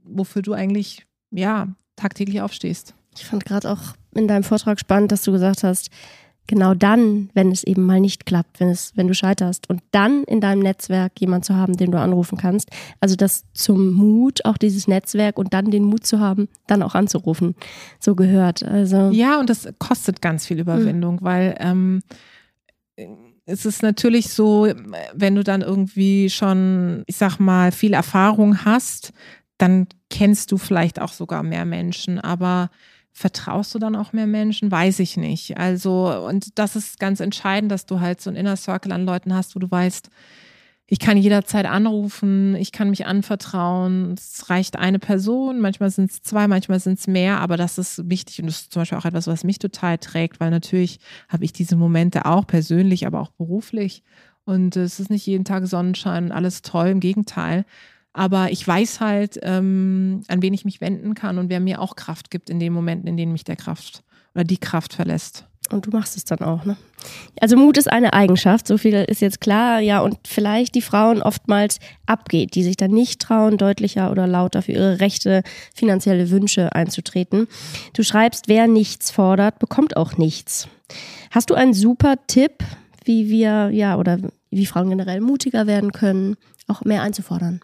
wofür 0.04 0.42
du 0.42 0.54
eigentlich 0.54 1.06
ja 1.32 1.68
tagtäglich 1.96 2.42
aufstehst. 2.42 2.94
Ich 3.16 3.26
fand 3.26 3.46
gerade 3.46 3.70
auch 3.70 3.96
in 4.14 4.28
deinem 4.28 4.44
Vortrag 4.44 4.80
spannend, 4.80 5.12
dass 5.12 5.24
du 5.24 5.32
gesagt 5.32 5.64
hast, 5.64 5.90
genau 6.50 6.74
dann, 6.74 7.30
wenn 7.34 7.52
es 7.52 7.64
eben 7.64 7.86
mal 7.86 8.00
nicht 8.00 8.26
klappt, 8.26 8.60
wenn 8.60 8.70
es, 8.70 8.92
wenn 8.96 9.08
du 9.08 9.14
scheiterst 9.14 9.70
und 9.70 9.82
dann 9.92 10.24
in 10.24 10.42
deinem 10.42 10.62
Netzwerk 10.62 11.14
jemand 11.20 11.46
zu 11.46 11.56
haben, 11.56 11.78
den 11.78 11.92
du 11.92 12.00
anrufen 12.00 12.38
kannst. 12.38 12.70
Also 13.00 13.16
das 13.16 13.46
zum 13.54 13.94
Mut, 13.94 14.44
auch 14.46 14.58
dieses 14.58 14.88
Netzwerk 14.88 15.38
und 15.38 15.54
dann 15.54 15.70
den 15.70 15.84
Mut 15.84 16.06
zu 16.06 16.20
haben, 16.20 16.50
dann 16.66 16.82
auch 16.82 16.96
anzurufen, 16.96 17.56
so 18.00 18.16
gehört. 18.16 18.64
Also 18.64 19.12
ja, 19.12 19.40
und 19.40 19.50
das 19.50 19.70
kostet 19.78 20.22
ganz 20.22 20.48
viel 20.48 20.60
Überwindung, 20.60 21.16
mhm. 21.16 21.22
weil 21.22 21.56
ähm, 21.60 22.02
es 23.46 23.66
ist 23.66 23.84
natürlich 23.84 24.30
so, 24.30 24.68
wenn 25.14 25.36
du 25.36 25.44
dann 25.44 25.62
irgendwie 25.62 26.30
schon, 26.30 27.04
ich 27.06 27.18
sag 27.18 27.40
mal, 27.40 27.72
viel 27.72 27.94
Erfahrung 27.94 28.66
hast, 28.66 29.14
dann 29.60 29.88
kennst 30.10 30.52
du 30.52 30.58
vielleicht 30.58 31.00
auch 31.00 31.14
sogar 31.14 31.44
mehr 31.44 31.66
Menschen, 31.66 32.20
aber 32.20 32.72
vertraust 33.12 33.76
du 33.76 33.80
dann 33.80 33.96
auch 33.96 34.14
mehr 34.14 34.28
Menschen? 34.28 34.72
Weiß 34.72 35.00
ich 35.00 35.18
nicht. 35.18 35.58
Also, 35.58 36.26
und 36.28 36.58
das 36.58 36.76
ist 36.76 37.00
ganz 37.00 37.20
entscheidend, 37.20 37.72
dass 37.72 37.86
du 37.86 38.00
halt 38.00 38.22
so 38.22 38.30
ein 38.30 38.36
Inner 38.36 38.56
Circle 38.56 38.92
an 38.92 39.06
Leuten 39.06 39.36
hast, 39.36 39.56
wo 39.56 39.60
du 39.60 39.70
weißt, 39.70 40.10
ich 40.92 40.98
kann 40.98 41.18
jederzeit 41.18 41.68
anrufen, 41.68 42.56
ich 42.56 42.72
kann 42.72 42.90
mich 42.90 43.06
anvertrauen. 43.06 44.16
Es 44.18 44.50
reicht 44.50 44.76
eine 44.76 44.98
Person, 44.98 45.60
manchmal 45.60 45.92
sind 45.92 46.10
es 46.10 46.24
zwei, 46.24 46.48
manchmal 46.48 46.80
sind 46.80 46.98
es 46.98 47.06
mehr, 47.06 47.40
aber 47.40 47.58
das 47.58 47.78
ist 47.78 48.10
wichtig 48.10 48.40
und 48.40 48.48
das 48.48 48.62
ist 48.62 48.74
zum 48.74 48.82
Beispiel 48.82 48.98
auch 48.98 49.06
etwas, 49.06 49.28
was 49.28 49.44
mich 49.44 49.60
total 49.60 50.00
trägt, 50.00 50.40
weil 50.40 50.50
natürlich 50.50 51.00
habe 51.28 51.46
ich 51.46 51.54
diese 51.54 51.76
Momente 51.76 52.26
auch 52.26 52.48
persönlich, 52.48 53.06
aber 53.06 53.20
auch 53.20 53.32
beruflich. 53.32 54.04
Und 54.46 54.78
es 54.78 55.00
ist 55.00 55.12
nicht 55.12 55.28
jeden 55.28 55.46
Tag 55.46 55.68
Sonnenschein 55.68 56.26
und 56.26 56.32
alles 56.32 56.64
toll, 56.64 56.88
im 56.88 57.02
Gegenteil. 57.02 57.66
Aber 58.20 58.52
ich 58.52 58.68
weiß 58.68 59.00
halt, 59.00 59.40
ähm, 59.44 60.24
an 60.28 60.42
wen 60.42 60.54
ich 60.54 60.66
mich 60.66 60.82
wenden 60.82 61.14
kann 61.14 61.38
und 61.38 61.50
wer 61.50 61.62
mir 61.62 61.80
auch 61.80 61.96
Kraft 61.96 62.30
gibt 62.30 62.50
in 62.50 62.60
den 62.60 62.74
Momenten, 62.74 63.08
in 63.08 63.16
denen 63.16 63.32
mich 63.32 63.46
der 63.46 63.56
Kraft 63.56 64.04
oder 64.36 64.44
die 64.44 64.58
Kraft 64.58 64.92
verlässt. 64.92 65.46
Und 65.72 65.86
du 65.86 65.92
machst 65.92 66.18
es 66.18 66.26
dann 66.26 66.40
auch, 66.40 66.66
ne? 66.66 66.76
Also 67.40 67.56
Mut 67.56 67.78
ist 67.78 67.90
eine 67.90 68.12
Eigenschaft, 68.12 68.68
so 68.68 68.78
viel 68.78 68.94
ist 68.96 69.22
jetzt 69.22 69.40
klar, 69.40 69.80
ja, 69.80 70.02
und 70.02 70.18
vielleicht 70.28 70.76
die 70.76 70.82
Frauen 70.82 71.22
oftmals 71.22 71.80
abgeht, 72.08 72.56
die 72.56 72.64
sich 72.64 72.76
dann 72.76 72.92
nicht 72.92 73.22
trauen, 73.22 73.58
deutlicher 73.58 74.12
oder 74.12 74.28
lauter 74.28 74.64
für 74.64 74.74
ihre 74.74 75.00
Rechte, 75.00 75.42
finanzielle 75.74 76.30
Wünsche 76.30 76.76
einzutreten. 76.76 77.48
Du 77.94 78.04
schreibst, 78.04 78.50
wer 78.50 78.68
nichts 78.68 79.12
fordert, 79.12 79.60
bekommt 79.60 79.96
auch 79.96 80.18
nichts. 80.18 80.68
Hast 81.32 81.52
du 81.52 81.54
einen 81.54 81.74
super 81.74 82.16
Tipp, 82.28 82.66
wie 83.06 83.30
wir, 83.30 83.70
ja, 83.70 83.96
oder 83.96 84.18
wie 84.50 84.66
Frauen 84.66 84.90
generell 84.90 85.22
mutiger 85.22 85.68
werden 85.68 85.94
können, 85.94 86.36
auch 86.68 86.84
mehr 86.84 87.02
einzufordern? 87.02 87.62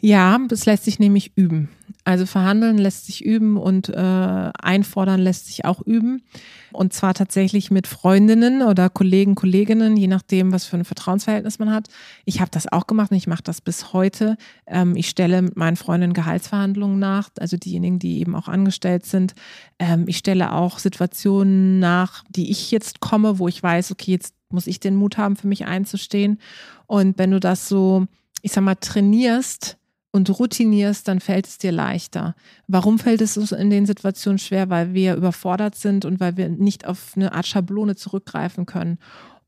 Ja, 0.00 0.38
das 0.48 0.66
lässt 0.66 0.84
sich 0.84 0.98
nämlich 0.98 1.32
üben. 1.36 1.68
Also 2.06 2.24
verhandeln 2.24 2.78
lässt 2.78 3.06
sich 3.06 3.24
üben 3.24 3.56
und 3.56 3.88
äh, 3.88 3.96
einfordern 3.96 5.20
lässt 5.20 5.46
sich 5.46 5.64
auch 5.64 5.82
üben. 5.82 6.22
Und 6.70 6.92
zwar 6.92 7.14
tatsächlich 7.14 7.72
mit 7.72 7.88
Freundinnen 7.88 8.62
oder 8.62 8.88
Kollegen, 8.90 9.34
Kolleginnen, 9.34 9.96
je 9.96 10.06
nachdem, 10.06 10.52
was 10.52 10.66
für 10.66 10.76
ein 10.76 10.84
Vertrauensverhältnis 10.84 11.58
man 11.58 11.72
hat. 11.72 11.88
Ich 12.24 12.40
habe 12.40 12.50
das 12.52 12.70
auch 12.70 12.86
gemacht 12.86 13.10
und 13.10 13.16
ich 13.16 13.26
mache 13.26 13.42
das 13.42 13.60
bis 13.60 13.92
heute. 13.92 14.36
Ähm, 14.68 14.94
ich 14.94 15.08
stelle 15.08 15.42
mit 15.42 15.56
meinen 15.56 15.76
Freundinnen 15.76 16.12
Gehaltsverhandlungen 16.12 17.00
nach, 17.00 17.30
also 17.40 17.56
diejenigen, 17.56 17.98
die 17.98 18.20
eben 18.20 18.36
auch 18.36 18.46
angestellt 18.46 19.04
sind. 19.04 19.34
Ähm, 19.80 20.04
ich 20.06 20.18
stelle 20.18 20.52
auch 20.52 20.78
Situationen 20.78 21.80
nach, 21.80 22.22
die 22.28 22.52
ich 22.52 22.70
jetzt 22.70 23.00
komme, 23.00 23.40
wo 23.40 23.48
ich 23.48 23.60
weiß, 23.60 23.90
okay, 23.90 24.12
jetzt 24.12 24.34
muss 24.48 24.68
ich 24.68 24.78
den 24.78 24.94
Mut 24.94 25.18
haben, 25.18 25.34
für 25.34 25.48
mich 25.48 25.66
einzustehen. 25.66 26.38
Und 26.86 27.18
wenn 27.18 27.32
du 27.32 27.40
das 27.40 27.68
so, 27.68 28.06
ich 28.42 28.52
sag 28.52 28.62
mal, 28.62 28.76
trainierst, 28.76 29.76
und 30.16 30.38
routinierst, 30.38 31.06
dann 31.06 31.20
fällt 31.20 31.46
es 31.46 31.58
dir 31.58 31.72
leichter. 31.72 32.34
Warum 32.66 32.98
fällt 32.98 33.20
es 33.20 33.36
uns 33.36 33.52
in 33.52 33.68
den 33.70 33.84
Situationen 33.84 34.38
schwer? 34.38 34.70
Weil 34.70 34.94
wir 34.94 35.14
überfordert 35.14 35.74
sind 35.74 36.04
und 36.06 36.18
weil 36.18 36.36
wir 36.36 36.48
nicht 36.48 36.86
auf 36.86 37.12
eine 37.14 37.32
Art 37.32 37.46
Schablone 37.46 37.96
zurückgreifen 37.96 38.64
können. 38.64 38.98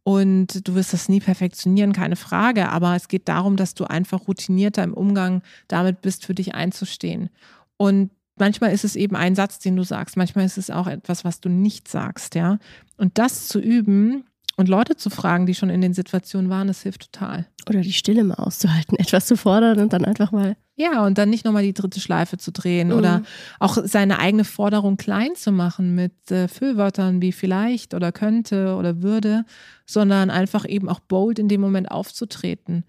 Und 0.04 0.68
du 0.68 0.74
wirst 0.74 0.92
das 0.92 1.08
nie 1.08 1.20
perfektionieren, 1.20 1.92
keine 1.92 2.16
Frage. 2.16 2.68
Aber 2.68 2.94
es 2.94 3.08
geht 3.08 3.28
darum, 3.28 3.56
dass 3.56 3.74
du 3.74 3.84
einfach 3.84 4.28
routinierter 4.28 4.84
im 4.84 4.94
Umgang 4.94 5.42
damit 5.68 6.02
bist, 6.02 6.26
für 6.26 6.34
dich 6.34 6.54
einzustehen. 6.54 7.30
Und 7.78 8.10
manchmal 8.36 8.72
ist 8.72 8.84
es 8.84 8.94
eben 8.94 9.16
ein 9.16 9.34
Satz, 9.34 9.58
den 9.58 9.74
du 9.74 9.84
sagst. 9.84 10.16
Manchmal 10.16 10.44
ist 10.44 10.58
es 10.58 10.70
auch 10.70 10.86
etwas, 10.86 11.24
was 11.24 11.40
du 11.40 11.48
nicht 11.48 11.88
sagst, 11.88 12.34
ja. 12.34 12.58
Und 12.98 13.16
das 13.16 13.48
zu 13.48 13.58
üben, 13.58 14.24
und 14.58 14.68
Leute 14.68 14.96
zu 14.96 15.08
fragen, 15.08 15.46
die 15.46 15.54
schon 15.54 15.70
in 15.70 15.80
den 15.80 15.94
Situationen 15.94 16.50
waren, 16.50 16.66
das 16.66 16.82
hilft 16.82 17.12
total. 17.12 17.46
Oder 17.68 17.80
die 17.80 17.92
Stille 17.92 18.24
mal 18.24 18.34
auszuhalten, 18.34 18.96
etwas 18.98 19.26
zu 19.26 19.36
fordern 19.36 19.78
und 19.78 19.92
dann 19.92 20.04
einfach 20.04 20.32
mal. 20.32 20.56
Ja, 20.74 21.06
und 21.06 21.16
dann 21.16 21.30
nicht 21.30 21.44
nochmal 21.44 21.62
die 21.62 21.72
dritte 21.72 22.00
Schleife 22.00 22.38
zu 22.38 22.50
drehen 22.50 22.88
mhm. 22.88 22.94
oder 22.94 23.22
auch 23.60 23.78
seine 23.84 24.18
eigene 24.18 24.42
Forderung 24.42 24.96
klein 24.96 25.36
zu 25.36 25.52
machen 25.52 25.94
mit 25.94 26.30
äh, 26.32 26.48
Füllwörtern 26.48 27.22
wie 27.22 27.30
vielleicht 27.30 27.94
oder 27.94 28.10
könnte 28.10 28.74
oder 28.74 29.00
würde, 29.00 29.44
sondern 29.86 30.28
einfach 30.28 30.68
eben 30.68 30.88
auch 30.88 31.00
bold 31.00 31.38
in 31.38 31.46
dem 31.46 31.60
Moment 31.60 31.92
aufzutreten. 31.92 32.84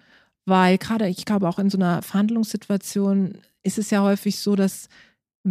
Weil 0.45 0.79
gerade, 0.79 1.07
ich 1.07 1.23
glaube, 1.23 1.47
auch 1.47 1.59
in 1.59 1.69
so 1.69 1.77
einer 1.77 2.01
Verhandlungssituation 2.01 3.35
ist 3.61 3.77
es 3.77 3.91
ja 3.91 4.01
häufig 4.01 4.39
so, 4.39 4.55
dass 4.55 4.89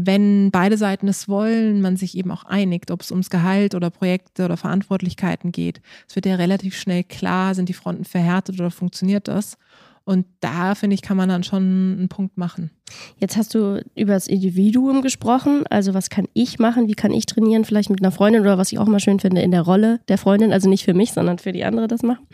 wenn 0.06 0.50
beide 0.50 0.76
Seiten 0.76 1.08
es 1.08 1.28
wollen, 1.28 1.80
man 1.80 1.96
sich 1.96 2.16
eben 2.16 2.30
auch 2.30 2.44
einigt, 2.44 2.90
ob 2.90 3.02
es 3.02 3.10
ums 3.10 3.30
Gehalt 3.30 3.74
oder 3.74 3.90
Projekte 3.90 4.44
oder 4.44 4.56
Verantwortlichkeiten 4.56 5.50
geht. 5.52 5.80
Es 6.08 6.14
wird 6.14 6.26
ja 6.26 6.36
relativ 6.36 6.76
schnell 6.76 7.04
klar, 7.04 7.54
sind 7.54 7.68
die 7.68 7.74
Fronten 7.74 8.04
verhärtet 8.04 8.60
oder 8.60 8.70
funktioniert 8.70 9.28
das? 9.28 9.58
Und 10.08 10.24
da, 10.40 10.74
finde 10.74 10.94
ich, 10.94 11.02
kann 11.02 11.18
man 11.18 11.28
dann 11.28 11.42
schon 11.42 11.98
einen 11.98 12.08
Punkt 12.08 12.38
machen. 12.38 12.70
Jetzt 13.18 13.36
hast 13.36 13.54
du 13.54 13.84
über 13.94 14.14
das 14.14 14.26
Individuum 14.26 15.02
gesprochen. 15.02 15.64
Also 15.68 15.92
was 15.92 16.08
kann 16.08 16.24
ich 16.32 16.58
machen? 16.58 16.88
Wie 16.88 16.94
kann 16.94 17.12
ich 17.12 17.26
trainieren? 17.26 17.66
Vielleicht 17.66 17.90
mit 17.90 18.00
einer 18.00 18.10
Freundin 18.10 18.40
oder 18.40 18.56
was 18.56 18.72
ich 18.72 18.78
auch 18.78 18.86
mal 18.86 19.00
schön 19.00 19.20
finde, 19.20 19.42
in 19.42 19.50
der 19.50 19.60
Rolle 19.60 20.00
der 20.08 20.16
Freundin. 20.16 20.50
Also 20.50 20.66
nicht 20.66 20.86
für 20.86 20.94
mich, 20.94 21.12
sondern 21.12 21.36
für 21.36 21.52
die 21.52 21.62
andere 21.62 21.88
das 21.88 22.02
machen. 22.02 22.26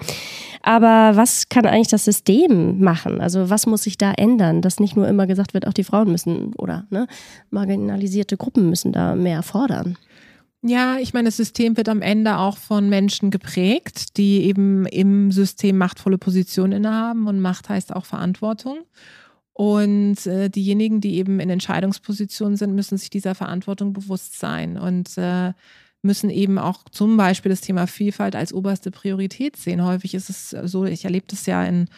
Aber 0.62 1.16
was 1.16 1.48
kann 1.48 1.66
eigentlich 1.66 1.88
das 1.88 2.04
System 2.04 2.78
machen? 2.78 3.20
Also 3.20 3.50
was 3.50 3.66
muss 3.66 3.82
sich 3.82 3.98
da 3.98 4.12
ändern, 4.12 4.62
dass 4.62 4.78
nicht 4.78 4.94
nur 4.94 5.08
immer 5.08 5.26
gesagt 5.26 5.52
wird, 5.52 5.66
auch 5.66 5.72
die 5.72 5.82
Frauen 5.82 6.12
müssen 6.12 6.54
oder 6.54 6.86
ne, 6.90 7.08
marginalisierte 7.50 8.36
Gruppen 8.36 8.70
müssen 8.70 8.92
da 8.92 9.16
mehr 9.16 9.42
fordern? 9.42 9.98
Ja, 10.66 10.97
ich 10.97 11.12
meine, 11.12 11.28
das 11.28 11.37
System 11.37 11.76
wird 11.76 11.90
am 11.90 12.00
Ende 12.00 12.38
auch 12.38 12.56
von 12.56 12.88
Menschen 12.88 13.30
geprägt, 13.30 14.16
die 14.16 14.44
eben 14.44 14.87
im 14.87 15.30
System 15.30 15.76
machtvolle 15.76 16.16
Positionen 16.16 16.73
innehaben 16.73 17.26
und 17.26 17.38
Macht 17.38 17.68
heißt 17.68 17.94
auch 17.94 18.06
Verantwortung. 18.06 18.78
Und 19.52 20.26
äh, 20.26 20.49
diejenigen, 20.49 21.02
die 21.02 21.16
eben 21.16 21.38
in 21.38 21.50
Entscheidungspositionen 21.50 22.56
sind, 22.56 22.75
müssen 22.75 22.97
sich 22.97 23.11
dieser 23.11 23.35
Verantwortung 23.35 23.92
bewusst 23.92 24.38
sein 24.40 24.78
und 24.78 25.18
äh, 25.18 25.52
müssen 26.00 26.30
eben 26.30 26.59
auch 26.59 26.85
zum 26.90 27.18
Beispiel 27.18 27.50
das 27.50 27.61
Thema 27.61 27.87
Vielfalt 27.87 28.35
als 28.35 28.54
oberste 28.54 28.90
Priorität 28.90 29.56
sehen. 29.56 29.85
Häufig 29.85 30.14
ist 30.14 30.30
es 30.30 30.49
so, 30.50 30.87
ich 30.87 31.04
erlebe 31.04 31.26
das 31.28 31.44
ja 31.44 31.62
in 31.62 31.88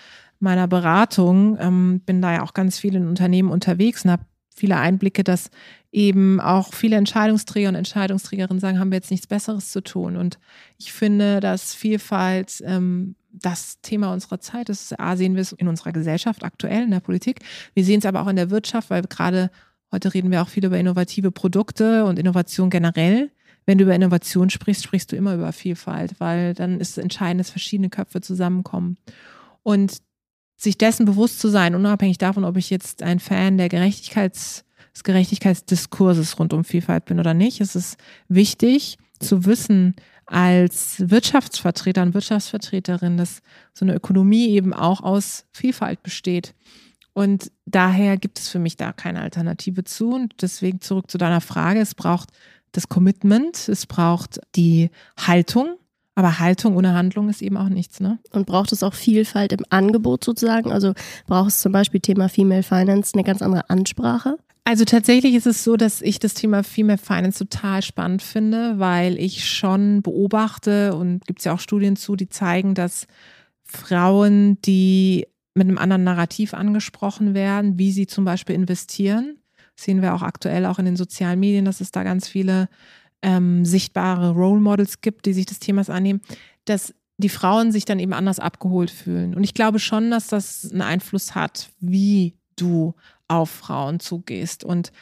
meiner 0.41 0.67
Beratung, 0.67 1.57
ähm, 1.61 2.01
bin 2.05 2.21
da 2.21 2.33
ja 2.33 2.43
auch 2.43 2.53
ganz 2.53 2.81
viel 2.81 2.97
in 2.97 3.07
Unternehmen 3.07 3.51
unterwegs 3.51 4.05
und 4.05 4.11
habe 4.11 4.25
viele 4.57 4.77
Einblicke, 4.77 5.23
dass 5.23 5.51
eben 5.93 6.41
auch 6.41 6.75
viele 6.75 6.97
Entscheidungsträger 6.97 7.69
und 7.69 7.75
Entscheidungsträgerinnen 7.75 8.61
sagen, 8.61 8.79
haben 8.79 8.91
wir 8.91 8.97
jetzt 8.97 9.11
nichts 9.11 9.27
Besseres 9.27 9.71
zu 9.71 9.83
tun. 9.83 10.17
Und 10.17 10.39
ich 10.79 10.93
finde, 10.93 11.41
dass 11.41 11.75
Vielfalt 11.75 12.63
ähm, 12.67 13.15
das 13.31 13.81
Thema 13.83 14.13
unserer 14.13 14.41
Zeit 14.41 14.69
ist. 14.69 14.99
A, 14.99 15.17
sehen 15.17 15.35
wir 15.35 15.43
es 15.43 15.53
in 15.53 15.69
unserer 15.69 15.93
Gesellschaft 15.93 16.43
aktuell, 16.43 16.83
in 16.83 16.91
der 16.91 17.01
Politik. 17.01 17.41
Wir 17.75 17.85
sehen 17.85 17.99
es 17.99 18.07
aber 18.07 18.23
auch 18.23 18.29
in 18.29 18.37
der 18.37 18.51
Wirtschaft, 18.51 18.91
weil 18.91 19.03
gerade 19.03 19.51
heute 19.93 20.13
reden 20.13 20.31
wir 20.31 20.43
auch 20.43 20.49
viel 20.49 20.65
über 20.65 20.79
innovative 20.79 21.31
Produkte 21.31 22.05
und 22.05 22.19
Innovation 22.19 22.71
generell. 22.71 23.31
Wenn 23.67 23.79
du 23.79 23.85
über 23.85 23.95
Innovation 23.95 24.49
sprichst, 24.49 24.85
sprichst 24.85 25.13
du 25.13 25.17
immer 25.17 25.35
über 25.35 25.53
Vielfalt, 25.53 26.15
weil 26.19 26.55
dann 26.55 26.81
ist 26.81 26.99
entscheidend, 26.99 27.41
dass 27.41 27.51
verschiedene 27.51 27.91
Köpfe 27.91 28.21
zusammenkommen. 28.21 28.97
Und 29.63 29.99
sich 30.57 30.79
dessen 30.79 31.07
bewusst 31.07 31.39
zu 31.39 31.49
sein, 31.49 31.75
unabhängig 31.75 32.19
davon, 32.19 32.45
ob 32.45 32.57
ich 32.57 32.71
jetzt 32.71 33.03
ein 33.03 33.21
Fan 33.21 33.59
der 33.59 33.69
Gerechtigkeits, 33.69 34.65
des 34.95 35.05
Gerechtigkeitsdiskurses 35.05 36.39
rund 36.39 36.53
um 36.53 36.65
Vielfalt 36.65 37.05
bin 37.05 37.21
oder 37.21 37.35
nicht, 37.35 37.61
ist 37.61 37.77
es 37.77 37.97
wichtig 38.29 38.97
zu 39.21 39.45
wissen, 39.45 39.95
als 40.27 40.97
Wirtschaftsvertreter 41.09 42.03
und 42.03 42.15
Wirtschaftsvertreterin, 42.15 43.17
dass 43.17 43.43
so 43.73 43.85
eine 43.85 43.95
Ökonomie 43.95 44.49
eben 44.49 44.75
auch 44.75 45.03
aus 45.03 45.45
Vielfalt 45.53 46.03
besteht. 46.03 46.55
Und 47.13 47.51
daher 47.65 48.19
gibt 48.19 48.39
es 48.39 48.49
für 48.49 48.59
mich 48.59 48.77
da 48.77 48.93
keine 48.93 49.23
Alternative 49.23 49.85
zu. 49.85 50.11
Und 50.11 50.35
deswegen 50.43 50.81
zurück 50.81 51.11
zu 51.11 51.17
deiner 51.17 51.41
Frage. 51.41 51.81
Es 51.81 51.95
braucht 51.95 52.31
das 52.73 52.89
Commitment, 52.89 53.69
es 53.69 53.87
braucht 53.87 54.41
die 54.55 54.91
Haltung. 55.17 55.77
Aber 56.17 56.39
Haltung 56.39 56.77
ohne 56.77 56.95
Handlung 56.95 57.29
ist 57.29 57.43
eben 57.43 57.59
auch 57.59 57.69
nichts, 57.69 58.01
ne? 58.01 58.19
Und 58.31 58.47
braucht 58.47 58.73
es 58.73 58.83
auch 58.83 58.95
Vielfalt 58.95 59.53
im 59.53 59.65
Angebot 59.69 60.25
sozusagen? 60.25 60.73
Also 60.73 60.95
braucht 61.27 61.51
es 61.51 61.61
zum 61.61 61.73
Beispiel 61.73 62.01
Thema 62.01 62.31
Female 62.31 62.63
Finance 62.63 63.13
eine 63.15 63.23
ganz 63.23 63.43
andere 63.43 63.69
Ansprache? 63.69 64.39
Also 64.65 64.87
tatsächlich 64.87 65.35
ist 65.35 65.47
es 65.47 65.63
so, 65.63 65.77
dass 65.77 66.01
ich 66.01 66.19
das 66.19 66.33
Thema 66.33 66.65
Female 66.65 66.99
Finance 66.99 67.39
total 67.39 67.83
spannend 67.83 68.23
finde, 68.23 68.79
weil 68.79 69.19
ich 69.19 69.49
schon 69.49 70.01
beobachte 70.01 70.95
und 70.97 71.25
gibt 71.27 71.41
es 71.41 71.45
ja 71.45 71.53
auch 71.53 71.61
Studien 71.61 71.97
zu, 71.97 72.17
die 72.17 72.31
zeigen, 72.31 72.75
dass 72.75 73.07
Frauen, 73.63 74.61
die 74.63 75.27
mit 75.55 75.69
einem 75.69 75.79
anderen 75.79 76.05
Narrativ 76.05 76.55
angesprochen 76.55 77.35
werden, 77.35 77.79
wie 77.79 77.93
sie 77.93 78.07
zum 78.07 78.25
Beispiel 78.25 78.57
investieren, 78.57 79.37
sehen 79.77 80.01
wir 80.01 80.15
auch 80.15 80.23
aktuell 80.23 80.65
auch 80.65 80.79
in 80.79 80.87
den 80.87 80.97
sozialen 80.97 81.39
Medien, 81.39 81.67
dass 81.67 81.83
es 81.83 81.91
da 81.91 82.03
ganz 82.03 82.27
viele 82.27 82.69
ähm, 83.27 83.65
sichtbare 83.65 84.31
Role 84.31 84.61
Models 84.61 85.01
gibt, 85.01 85.27
die 85.27 85.33
sich 85.33 85.47
des 85.47 85.59
Themas 85.59 85.91
annehmen, 85.91 86.21
dass 86.65 86.95
die 87.19 87.29
Frauen 87.29 87.73
sich 87.73 87.85
dann 87.85 87.99
eben 87.99 88.13
anders 88.13 88.39
abgeholt 88.39 88.91
fühlen. 88.91 89.35
Und 89.35 89.43
ich 89.43 89.53
glaube 89.53 89.81
schon, 89.81 90.11
dass 90.11 90.29
das 90.29 90.71
einen 90.71 90.83
Einfluss 90.83 91.35
hat, 91.35 91.71
wie 91.81 92.35
du 92.55 92.95
auf 93.27 93.51
Frauen 93.51 93.99
zugehst. 93.99 94.63
Und 94.63 94.93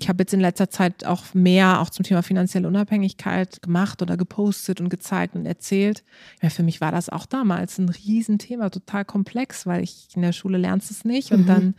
ich 0.00 0.08
habe 0.08 0.22
jetzt 0.22 0.32
in 0.32 0.40
letzter 0.40 0.70
Zeit 0.70 1.04
auch 1.04 1.34
mehr 1.34 1.80
auch 1.80 1.90
zum 1.90 2.04
Thema 2.04 2.22
finanzielle 2.22 2.66
Unabhängigkeit 2.66 3.60
gemacht 3.60 4.00
oder 4.00 4.16
gepostet 4.16 4.80
und 4.80 4.88
gezeigt 4.88 5.34
und 5.34 5.44
erzählt. 5.44 6.04
Ja, 6.40 6.48
für 6.48 6.62
mich 6.62 6.80
war 6.80 6.90
das 6.90 7.10
auch 7.10 7.26
damals 7.26 7.78
ein 7.78 7.90
Riesenthema, 7.90 8.70
total 8.70 9.04
komplex, 9.04 9.66
weil 9.66 9.82
ich 9.82 10.08
in 10.14 10.22
der 10.22 10.32
Schule 10.32 10.56
lernst 10.56 10.90
es 10.90 11.04
nicht 11.04 11.32
und 11.32 11.42
mhm. 11.42 11.46
dann 11.46 11.74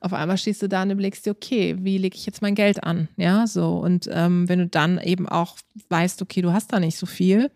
auf 0.00 0.12
einmal 0.12 0.38
stehst 0.38 0.62
du 0.62 0.68
da 0.68 0.82
und 0.82 0.90
überlegst 0.90 1.26
dir, 1.26 1.30
okay, 1.30 1.76
wie 1.80 1.98
lege 1.98 2.16
ich 2.16 2.26
jetzt 2.26 2.42
mein 2.42 2.54
Geld 2.54 2.84
an? 2.84 3.08
Ja, 3.16 3.46
so. 3.46 3.78
Und 3.78 4.08
ähm, 4.12 4.48
wenn 4.48 4.58
du 4.58 4.66
dann 4.66 4.98
eben 4.98 5.28
auch 5.28 5.56
weißt, 5.88 6.22
okay, 6.22 6.42
du 6.42 6.52
hast 6.52 6.72
da 6.72 6.80
nicht 6.80 6.98
so 6.98 7.06
viel, 7.06 7.50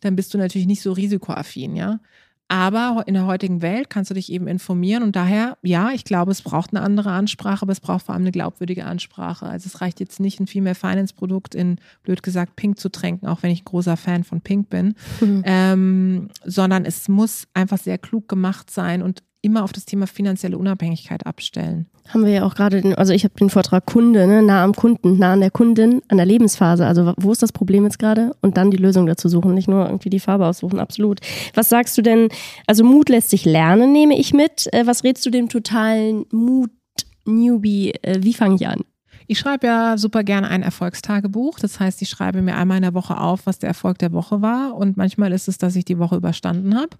dann 0.00 0.16
bist 0.16 0.34
du 0.34 0.38
natürlich 0.38 0.66
nicht 0.66 0.82
so 0.82 0.92
risikoaffin, 0.92 1.76
ja. 1.76 2.00
Aber 2.48 3.04
in 3.06 3.14
der 3.14 3.24
heutigen 3.24 3.62
Welt 3.62 3.88
kannst 3.88 4.10
du 4.10 4.14
dich 4.14 4.30
eben 4.30 4.46
informieren 4.48 5.02
und 5.02 5.16
daher, 5.16 5.56
ja, 5.62 5.92
ich 5.92 6.04
glaube, 6.04 6.30
es 6.30 6.42
braucht 6.42 6.74
eine 6.74 6.84
andere 6.84 7.10
Ansprache, 7.10 7.62
aber 7.62 7.72
es 7.72 7.80
braucht 7.80 8.04
vor 8.04 8.14
allem 8.14 8.24
eine 8.24 8.32
glaubwürdige 8.32 8.84
Ansprache. 8.84 9.46
Also 9.46 9.66
es 9.66 9.80
reicht 9.80 9.98
jetzt 9.98 10.20
nicht, 10.20 10.40
ein 10.40 10.46
Female 10.46 10.74
Finance 10.74 11.14
Produkt 11.14 11.54
in, 11.54 11.78
blöd 12.02 12.22
gesagt, 12.22 12.54
Pink 12.54 12.78
zu 12.78 12.90
tränken, 12.90 13.28
auch 13.28 13.42
wenn 13.42 13.50
ich 13.50 13.64
großer 13.64 13.96
Fan 13.96 14.24
von 14.24 14.42
Pink 14.42 14.68
bin, 14.68 14.94
mhm. 15.20 15.42
ähm, 15.46 16.28
sondern 16.44 16.84
es 16.84 17.08
muss 17.08 17.48
einfach 17.54 17.78
sehr 17.78 17.96
klug 17.96 18.28
gemacht 18.28 18.70
sein 18.70 19.02
und 19.02 19.22
immer 19.44 19.62
auf 19.62 19.72
das 19.72 19.84
Thema 19.84 20.06
finanzielle 20.06 20.58
Unabhängigkeit 20.58 21.26
abstellen. 21.26 21.86
Haben 22.08 22.26
wir 22.26 22.32
ja 22.32 22.44
auch 22.44 22.54
gerade, 22.54 22.96
also 22.98 23.12
ich 23.12 23.24
habe 23.24 23.34
den 23.34 23.48
Vortrag 23.48 23.86
Kunde, 23.86 24.26
ne, 24.26 24.42
nah 24.42 24.62
am 24.62 24.74
Kunden, 24.74 25.18
nah 25.18 25.32
an 25.32 25.40
der 25.40 25.50
Kundin, 25.50 26.02
an 26.08 26.18
der 26.18 26.26
Lebensphase. 26.26 26.86
Also 26.86 27.14
wo 27.16 27.32
ist 27.32 27.42
das 27.42 27.52
Problem 27.52 27.84
jetzt 27.84 27.98
gerade? 27.98 28.36
Und 28.42 28.56
dann 28.56 28.70
die 28.70 28.76
Lösung 28.76 29.06
dazu 29.06 29.28
suchen, 29.28 29.54
nicht 29.54 29.68
nur 29.68 29.86
irgendwie 29.86 30.10
die 30.10 30.20
Farbe 30.20 30.46
aussuchen, 30.46 30.80
absolut. 30.80 31.20
Was 31.54 31.68
sagst 31.68 31.96
du 31.96 32.02
denn, 32.02 32.28
also 32.66 32.84
Mut 32.84 33.08
lässt 33.08 33.30
sich 33.30 33.44
lernen, 33.44 33.92
nehme 33.92 34.18
ich 34.18 34.34
mit. 34.34 34.72
Äh, 34.72 34.86
was 34.86 35.04
rätst 35.04 35.24
du 35.24 35.30
dem 35.30 35.48
totalen 35.48 36.26
Mut-Newbie? 36.30 37.94
Äh, 38.02 38.18
wie 38.22 38.34
fange 38.34 38.56
ich 38.56 38.66
an? 38.66 38.80
Ich 39.26 39.38
schreibe 39.38 39.66
ja 39.66 39.96
super 39.96 40.22
gerne 40.22 40.48
ein 40.48 40.62
Erfolgstagebuch. 40.62 41.58
Das 41.58 41.80
heißt, 41.80 42.02
ich 42.02 42.08
schreibe 42.08 42.42
mir 42.42 42.56
einmal 42.56 42.76
in 42.78 42.82
der 42.82 42.94
Woche 42.94 43.18
auf, 43.18 43.46
was 43.46 43.58
der 43.58 43.68
Erfolg 43.68 43.98
der 43.98 44.12
Woche 44.12 44.42
war. 44.42 44.74
Und 44.74 44.96
manchmal 44.96 45.32
ist 45.32 45.48
es, 45.48 45.58
dass 45.58 45.76
ich 45.76 45.84
die 45.84 45.98
Woche 45.98 46.16
überstanden 46.16 46.76
habe. 46.76 46.96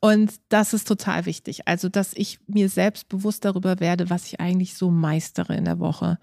Und 0.00 0.32
das 0.48 0.74
ist 0.74 0.86
total 0.86 1.26
wichtig. 1.26 1.66
Also, 1.66 1.88
dass 1.88 2.12
ich 2.14 2.40
mir 2.46 2.68
selbst 2.68 3.08
bewusst 3.08 3.44
darüber 3.44 3.80
werde, 3.80 4.10
was 4.10 4.26
ich 4.26 4.40
eigentlich 4.40 4.74
so 4.74 4.90
meistere 4.90 5.54
in 5.56 5.64
der 5.64 5.78
Woche. 5.78 6.18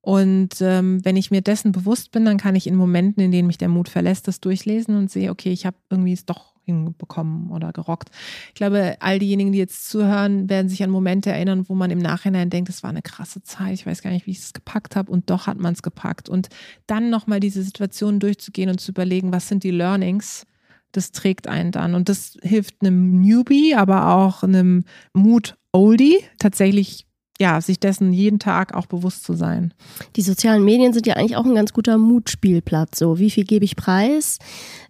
Und 0.00 0.60
ähm, 0.60 1.02
wenn 1.02 1.16
ich 1.16 1.30
mir 1.30 1.40
dessen 1.40 1.72
bewusst 1.72 2.12
bin, 2.12 2.26
dann 2.26 2.36
kann 2.36 2.54
ich 2.54 2.66
in 2.66 2.76
Momenten, 2.76 3.22
in 3.22 3.32
denen 3.32 3.46
mich 3.46 3.56
der 3.56 3.68
Mut 3.68 3.88
verlässt, 3.88 4.28
das 4.28 4.38
durchlesen 4.38 4.96
und 4.96 5.10
sehe, 5.10 5.30
okay, 5.30 5.50
ich 5.50 5.64
habe 5.64 5.78
irgendwie 5.88 6.12
es 6.12 6.26
doch 6.26 6.53
hinbekommen 6.64 7.50
oder 7.50 7.72
gerockt. 7.72 8.10
Ich 8.48 8.54
glaube, 8.54 8.96
all 9.00 9.18
diejenigen, 9.18 9.52
die 9.52 9.58
jetzt 9.58 9.88
zuhören, 9.88 10.48
werden 10.48 10.68
sich 10.68 10.82
an 10.82 10.90
Momente 10.90 11.30
erinnern, 11.30 11.68
wo 11.68 11.74
man 11.74 11.90
im 11.90 11.98
Nachhinein 11.98 12.50
denkt, 12.50 12.68
es 12.68 12.82
war 12.82 12.90
eine 12.90 13.02
krasse 13.02 13.42
Zeit, 13.42 13.74
ich 13.74 13.86
weiß 13.86 14.02
gar 14.02 14.10
nicht, 14.10 14.26
wie 14.26 14.32
ich 14.32 14.38
es 14.38 14.52
gepackt 14.52 14.96
habe 14.96 15.10
und 15.10 15.30
doch 15.30 15.46
hat 15.46 15.58
man 15.58 15.74
es 15.74 15.82
gepackt. 15.82 16.28
Und 16.28 16.48
dann 16.86 17.10
nochmal 17.10 17.40
diese 17.40 17.62
Situation 17.62 18.20
durchzugehen 18.20 18.70
und 18.70 18.80
zu 18.80 18.92
überlegen, 18.92 19.32
was 19.32 19.48
sind 19.48 19.64
die 19.64 19.70
Learnings, 19.70 20.46
das 20.92 21.12
trägt 21.12 21.48
einen 21.48 21.72
dann. 21.72 21.94
Und 21.94 22.08
das 22.08 22.38
hilft 22.42 22.76
einem 22.80 23.20
Newbie, 23.20 23.74
aber 23.74 24.14
auch 24.14 24.42
einem 24.42 24.84
Mut-Oldie 25.12 26.18
tatsächlich 26.38 27.06
ja, 27.40 27.60
sich 27.60 27.80
dessen 27.80 28.12
jeden 28.12 28.38
Tag 28.38 28.74
auch 28.74 28.86
bewusst 28.86 29.24
zu 29.24 29.34
sein. 29.34 29.74
Die 30.16 30.22
sozialen 30.22 30.64
Medien 30.64 30.92
sind 30.92 31.06
ja 31.06 31.14
eigentlich 31.14 31.36
auch 31.36 31.44
ein 31.44 31.54
ganz 31.54 31.72
guter 31.72 31.98
Mutspielplatz. 31.98 32.98
So, 32.98 33.18
wie 33.18 33.30
viel 33.30 33.44
gebe 33.44 33.64
ich 33.64 33.76
preis? 33.76 34.38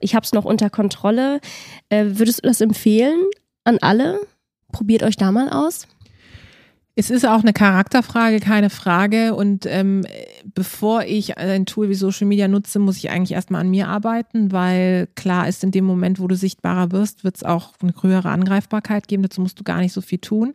Ich 0.00 0.14
habe 0.14 0.24
es 0.24 0.33
noch 0.33 0.44
unter 0.44 0.68
Kontrolle. 0.68 1.40
Äh, 1.88 2.04
würdest 2.18 2.44
du 2.44 2.48
das 2.48 2.61
empfehlen 2.61 3.18
an 3.64 3.78
alle? 3.80 4.20
Probiert 4.72 5.02
euch 5.02 5.16
da 5.16 5.33
mal 5.33 5.48
aus. 5.48 5.88
Es 6.96 7.11
ist 7.11 7.26
auch 7.26 7.40
eine 7.40 7.52
Charakterfrage, 7.52 8.38
keine 8.38 8.70
Frage. 8.70 9.35
Und 9.35 9.66
ähm, 9.66 10.07
bevor 10.54 11.04
ich 11.04 11.38
ein 11.38 11.66
Tool 11.66 11.88
wie 11.88 11.94
Social 11.94 12.26
Media 12.26 12.46
nutze, 12.46 12.78
muss 12.78 12.98
ich 12.98 13.11
eigentlich 13.11 13.33
erstmal 13.33 13.62
an 13.62 13.70
mir 13.70 13.88
arbeiten, 13.88 14.52
weil 14.52 15.09
klar 15.16 15.48
ist, 15.48 15.64
in 15.64 15.72
dem 15.72 15.87
Moment, 15.87 16.20
wo 16.20 16.28
du 16.28 16.37
sichtbarer 16.37 16.92
wirst, 16.92 17.24
wird 17.24 17.37
es 17.37 17.42
auch 17.42 17.72
eine 17.83 17.94
höhere 18.00 18.28
Angreifbarkeit 18.28 19.09
geben. 19.09 19.24
Dazu 19.24 19.40
musst 19.40 19.59
du 19.59 19.64
gar 19.64 19.78
nicht 19.78 19.92
so 19.92 20.02
viel 20.02 20.18
tun 20.18 20.54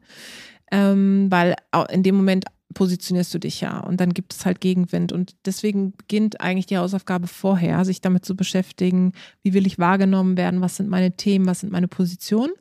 ähm, 0.72 1.28
weil 1.30 1.56
in 1.92 2.04
dem 2.04 2.16
Moment 2.16 2.46
positionierst 2.74 3.34
du 3.34 3.40
dich 3.40 3.62
ja 3.62 3.80
und 3.80 4.00
dann 4.00 4.14
gibt 4.14 4.34
es 4.34 4.46
halt 4.46 4.62
Gegenwind. 4.62 5.12
Und 5.12 5.36
deswegen 5.46 5.94
beginnt 5.94 6.40
eigentlich 6.42 6.68
die 6.68 6.78
Hausaufgabe 6.78 7.28
vorher, 7.28 7.84
sich 7.86 8.02
damit 8.02 8.26
zu 8.26 8.36
beschäftigen, 8.36 9.14
wie 9.42 9.54
will 9.54 9.66
ich 9.66 9.80
wahrgenommen 9.80 10.38
werden, 10.38 10.62
was 10.62 10.76
sind 10.76 10.90
meine 10.90 11.16
Themen, 11.16 11.48
was 11.48 11.62
sind 11.62 11.72
meine 11.72 11.88
Positionen. 11.88 12.54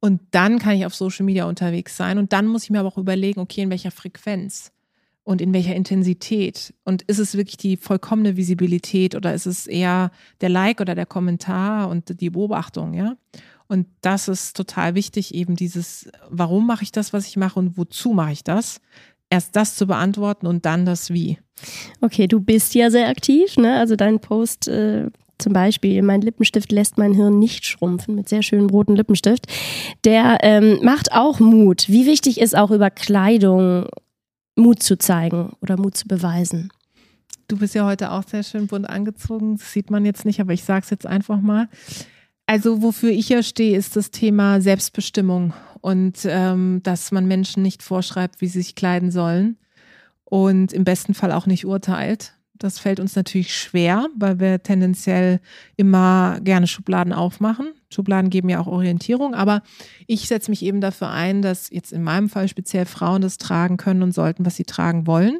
Und 0.00 0.20
dann 0.32 0.58
kann 0.58 0.76
ich 0.76 0.84
auf 0.84 0.94
Social 0.94 1.24
Media 1.24 1.46
unterwegs 1.46 1.96
sein. 1.96 2.18
Und 2.18 2.32
dann 2.32 2.46
muss 2.46 2.64
ich 2.64 2.70
mir 2.70 2.80
aber 2.80 2.88
auch 2.88 2.98
überlegen, 2.98 3.40
okay, 3.40 3.62
in 3.62 3.70
welcher 3.70 3.90
Frequenz 3.90 4.73
und 5.24 5.40
in 5.40 5.52
welcher 5.52 5.74
Intensität. 5.74 6.74
Und 6.84 7.02
ist 7.02 7.18
es 7.18 7.36
wirklich 7.36 7.56
die 7.56 7.76
vollkommene 7.76 8.36
Visibilität 8.36 9.14
oder 9.14 9.34
ist 9.34 9.46
es 9.46 9.66
eher 9.66 10.10
der 10.40 10.50
Like 10.50 10.80
oder 10.80 10.94
der 10.94 11.06
Kommentar 11.06 11.88
und 11.88 12.20
die 12.20 12.30
Beobachtung, 12.30 12.94
ja? 12.94 13.16
Und 13.66 13.86
das 14.02 14.28
ist 14.28 14.56
total 14.56 14.94
wichtig, 14.94 15.34
eben 15.34 15.56
dieses, 15.56 16.10
warum 16.28 16.66
mache 16.66 16.84
ich 16.84 16.92
das, 16.92 17.14
was 17.14 17.26
ich 17.26 17.38
mache 17.38 17.58
und 17.58 17.78
wozu 17.78 18.12
mache 18.12 18.32
ich 18.32 18.44
das? 18.44 18.80
Erst 19.30 19.56
das 19.56 19.74
zu 19.74 19.86
beantworten 19.86 20.46
und 20.46 20.66
dann 20.66 20.84
das 20.84 21.10
Wie. 21.10 21.38
Okay, 22.02 22.26
du 22.26 22.40
bist 22.40 22.74
ja 22.74 22.90
sehr 22.90 23.08
aktiv, 23.08 23.56
ne? 23.56 23.78
Also 23.78 23.96
dein 23.96 24.20
Post 24.20 24.68
äh, 24.68 25.08
zum 25.38 25.52
Beispiel, 25.52 26.02
mein 26.02 26.20
Lippenstift 26.20 26.70
lässt 26.72 26.98
mein 26.98 27.14
Hirn 27.14 27.38
nicht 27.38 27.64
schrumpfen, 27.64 28.14
mit 28.14 28.28
sehr 28.28 28.42
schönem 28.42 28.68
roten 28.68 28.96
Lippenstift. 28.96 29.46
Der 30.04 30.38
ähm, 30.42 30.78
macht 30.82 31.12
auch 31.12 31.40
Mut. 31.40 31.88
Wie 31.88 32.06
wichtig 32.06 32.40
ist 32.40 32.56
auch 32.56 32.70
über 32.70 32.90
Kleidung 32.90 33.88
Mut 34.56 34.82
zu 34.82 34.96
zeigen 34.96 35.52
oder 35.60 35.76
Mut 35.76 35.96
zu 35.96 36.06
beweisen? 36.06 36.70
Du 37.48 37.58
bist 37.58 37.74
ja 37.74 37.84
heute 37.84 38.10
auch 38.10 38.22
sehr 38.26 38.42
schön 38.42 38.66
bunt 38.66 38.88
angezogen. 38.88 39.58
Das 39.58 39.72
sieht 39.72 39.90
man 39.90 40.04
jetzt 40.04 40.24
nicht, 40.24 40.40
aber 40.40 40.52
ich 40.52 40.64
sage 40.64 40.84
es 40.84 40.90
jetzt 40.90 41.06
einfach 41.06 41.40
mal. 41.40 41.68
Also 42.46 42.82
wofür 42.82 43.10
ich 43.10 43.28
ja 43.28 43.42
stehe, 43.42 43.76
ist 43.76 43.96
das 43.96 44.10
Thema 44.10 44.60
Selbstbestimmung 44.60 45.54
und 45.80 46.20
ähm, 46.24 46.80
dass 46.82 47.10
man 47.10 47.26
Menschen 47.26 47.62
nicht 47.62 47.82
vorschreibt, 47.82 48.40
wie 48.40 48.48
sie 48.48 48.62
sich 48.62 48.74
kleiden 48.74 49.10
sollen 49.10 49.56
und 50.24 50.72
im 50.72 50.84
besten 50.84 51.14
Fall 51.14 51.32
auch 51.32 51.46
nicht 51.46 51.66
urteilt. 51.66 52.34
Das 52.54 52.78
fällt 52.78 53.00
uns 53.00 53.16
natürlich 53.16 53.54
schwer, 53.54 54.08
weil 54.16 54.40
wir 54.40 54.62
tendenziell 54.62 55.40
immer 55.76 56.38
gerne 56.40 56.66
Schubladen 56.66 57.12
aufmachen. 57.12 57.72
Schubladen 57.94 58.30
geben 58.30 58.48
ja 58.48 58.60
auch 58.60 58.66
Orientierung, 58.66 59.34
aber 59.34 59.62
ich 60.06 60.28
setze 60.28 60.50
mich 60.50 60.62
eben 60.62 60.80
dafür 60.80 61.10
ein, 61.10 61.40
dass 61.40 61.70
jetzt 61.70 61.92
in 61.92 62.02
meinem 62.02 62.28
Fall 62.28 62.48
speziell 62.48 62.86
Frauen 62.86 63.22
das 63.22 63.38
tragen 63.38 63.76
können 63.76 64.02
und 64.02 64.12
sollten, 64.12 64.44
was 64.44 64.56
sie 64.56 64.64
tragen 64.64 65.06
wollen 65.06 65.38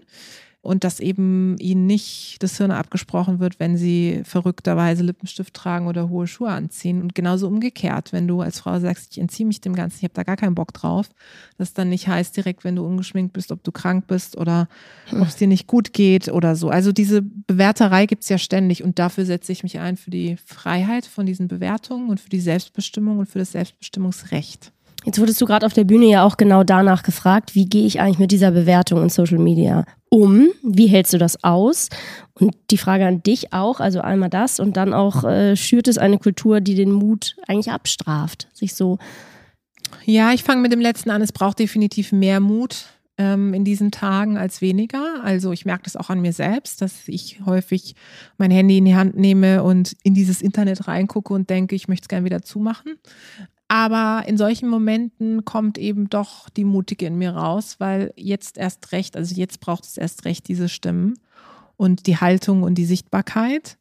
und 0.65 0.83
dass 0.83 0.99
eben 0.99 1.59
ihnen 1.59 1.87
nicht 1.87 2.43
das 2.43 2.57
Hirn 2.57 2.71
abgesprochen 2.71 3.39
wird, 3.39 3.61
wenn 3.61 3.77
sie 3.77 4.23
verrückterweise 4.25 5.03
Lippenstift 5.03 5.53
tragen 5.53 5.87
oder 5.87 6.09
hohe 6.09 6.27
Schuhe 6.27 6.49
anziehen. 6.49 7.03
Und 7.03 7.15
genauso 7.15 7.47
umgekehrt, 7.49 8.15
wenn 8.15 8.27
du 8.27 8.41
als 8.41 8.61
Frau 8.61 8.81
sagst, 8.81 9.13
ich 9.13 9.19
entziehe 9.19 9.47
mich 9.47 9.61
dem 9.61 9.75
Ganzen, 9.75 9.99
ich 9.99 10.05
habe 10.05 10.15
da 10.15 10.23
gar 10.23 10.37
keinen 10.37 10.55
Bock 10.55 10.73
drauf, 10.73 11.11
das 11.59 11.75
dann 11.75 11.91
nicht 11.91 12.09
heißt 12.09 12.35
direkt, 12.35 12.65
wenn 12.65 12.77
du 12.77 12.87
ungeschminkt 12.87 13.35
bist, 13.35 13.53
ob 13.53 13.63
du 13.63 13.73
krank 13.73 14.07
bist 14.07 14.39
oder 14.39 14.69
hm. 15.11 15.21
ob 15.21 15.29
es 15.29 15.37
dir 15.37 15.49
nicht 15.49 15.67
gut 15.67 15.93
geht 15.93 16.29
oder 16.29 16.57
so. 16.57 16.71
Also 16.71 16.93
diese 16.93 17.21
Bewerterei 17.21 18.07
gibt 18.07 18.23
es 18.23 18.31
ja 18.31 18.39
ständig 18.39 18.83
und 18.83 18.99
dafür 18.99 19.27
setze 19.27 19.53
ich 19.53 19.65
mich 19.65 19.79
ein 19.81 19.99
für 19.99 20.11
die 20.11 20.39
Freiheit 20.47 21.05
von 21.05 21.27
diesen 21.27 21.47
Bewertungen 21.47 22.09
und 22.09 22.21
für 22.21 22.31
die 22.31 22.41
Selbstbestimmung 22.41 23.19
und 23.19 23.27
für 23.27 23.39
das 23.39 23.53
Selbstbestimmungsrecht. 23.53 24.74
Jetzt 25.05 25.21
wurdest 25.21 25.41
du 25.41 25.47
gerade 25.47 25.67
auf 25.67 25.75
der 25.75 25.85
Bühne 25.85 26.07
ja 26.07 26.25
auch 26.25 26.37
genau 26.37 26.65
danach 26.65 27.03
gefragt, 27.03 27.55
wie 27.55 27.67
gehe 27.67 27.87
ich 27.87 28.01
eigentlich 28.01 28.19
mit 28.19 28.33
dieser 28.33 28.51
Bewertung 28.51 29.03
in 29.03 29.11
Social 29.11 29.39
Media 29.39 29.85
um? 30.09 30.49
Wie 30.63 30.87
hältst 30.87 31.13
du 31.13 31.19
das 31.19 31.43
aus? 31.45 31.89
Und 32.33 32.55
die 32.71 32.79
Frage 32.79 33.07
an 33.07 33.23
dich 33.23 33.53
auch, 33.53 33.81
also 33.81 34.01
einmal 34.01 34.31
das 34.31 34.61
und 34.61 34.77
dann 34.77 34.95
auch, 34.95 35.25
äh, 35.25 35.57
schürt 35.57 35.89
es 35.89 35.99
eine 35.99 36.19
Kultur, 36.19 36.61
die 36.61 36.75
den 36.75 36.91
Mut 36.91 37.37
eigentlich 37.47 37.71
abstraft, 37.71 38.49
sich 38.55 38.75
so 38.75 38.99
Ja, 40.07 40.33
ich 40.33 40.43
fange 40.43 40.63
mit 40.63 40.73
dem 40.73 40.81
letzten 40.81 41.11
an. 41.11 41.23
Es 41.23 41.33
braucht 41.33 41.59
definitiv 41.59 42.11
mehr 42.11 42.41
Mut 42.41 42.87
ähm, 43.19 43.55
in 43.55 43.65
diesen 43.65 43.91
Tagen 43.91 44.37
als 44.37 44.61
weniger. 44.61 45.23
Also 45.23 45.53
ich 45.53 45.65
merke 45.65 45.85
das 45.85 45.97
auch 45.97 46.11
an 46.11 46.21
mir 46.21 46.33
selbst, 46.33 46.81
dass 46.83 47.07
ich 47.09 47.41
häufig 47.47 47.95
mein 48.39 48.51
Handy 48.51 48.79
in 48.79 48.85
die 48.85 48.97
Hand 48.97 49.17
nehme 49.17 49.63
und 49.63 49.97
in 50.03 50.15
dieses 50.15 50.43
Internet 50.43 50.89
reingucke 50.89 51.33
und 51.33 51.51
denke, 51.51 51.77
ich 51.77 51.89
möchte 51.89 52.05
es 52.05 52.09
gerne 52.09 52.25
wieder 52.25 52.43
zumachen. 52.43 52.95
Aber 53.69 54.25
in 54.27 54.37
solchen 54.37 54.69
Momenten 54.69 55.45
kommt 55.45 55.79
eben 55.79 56.11
doch 56.11 56.49
die 56.51 56.65
Mutige 56.65 57.07
in 57.07 57.17
mir 57.17 57.35
raus, 57.35 57.77
weil 57.79 58.13
jetzt 58.17 58.59
erst 58.59 58.93
recht, 58.93 59.17
also 59.17 59.35
jetzt 59.35 59.61
braucht 59.61 59.85
es 59.85 59.97
erst 59.97 60.25
recht 60.27 60.49
diese 60.49 60.69
Stimmen 60.69 61.15
und 61.77 62.07
die 62.07 62.19
Haltung 62.19 62.63
und 62.63 62.77
die 62.77 62.85
Sichtbarkeit. 62.85 63.79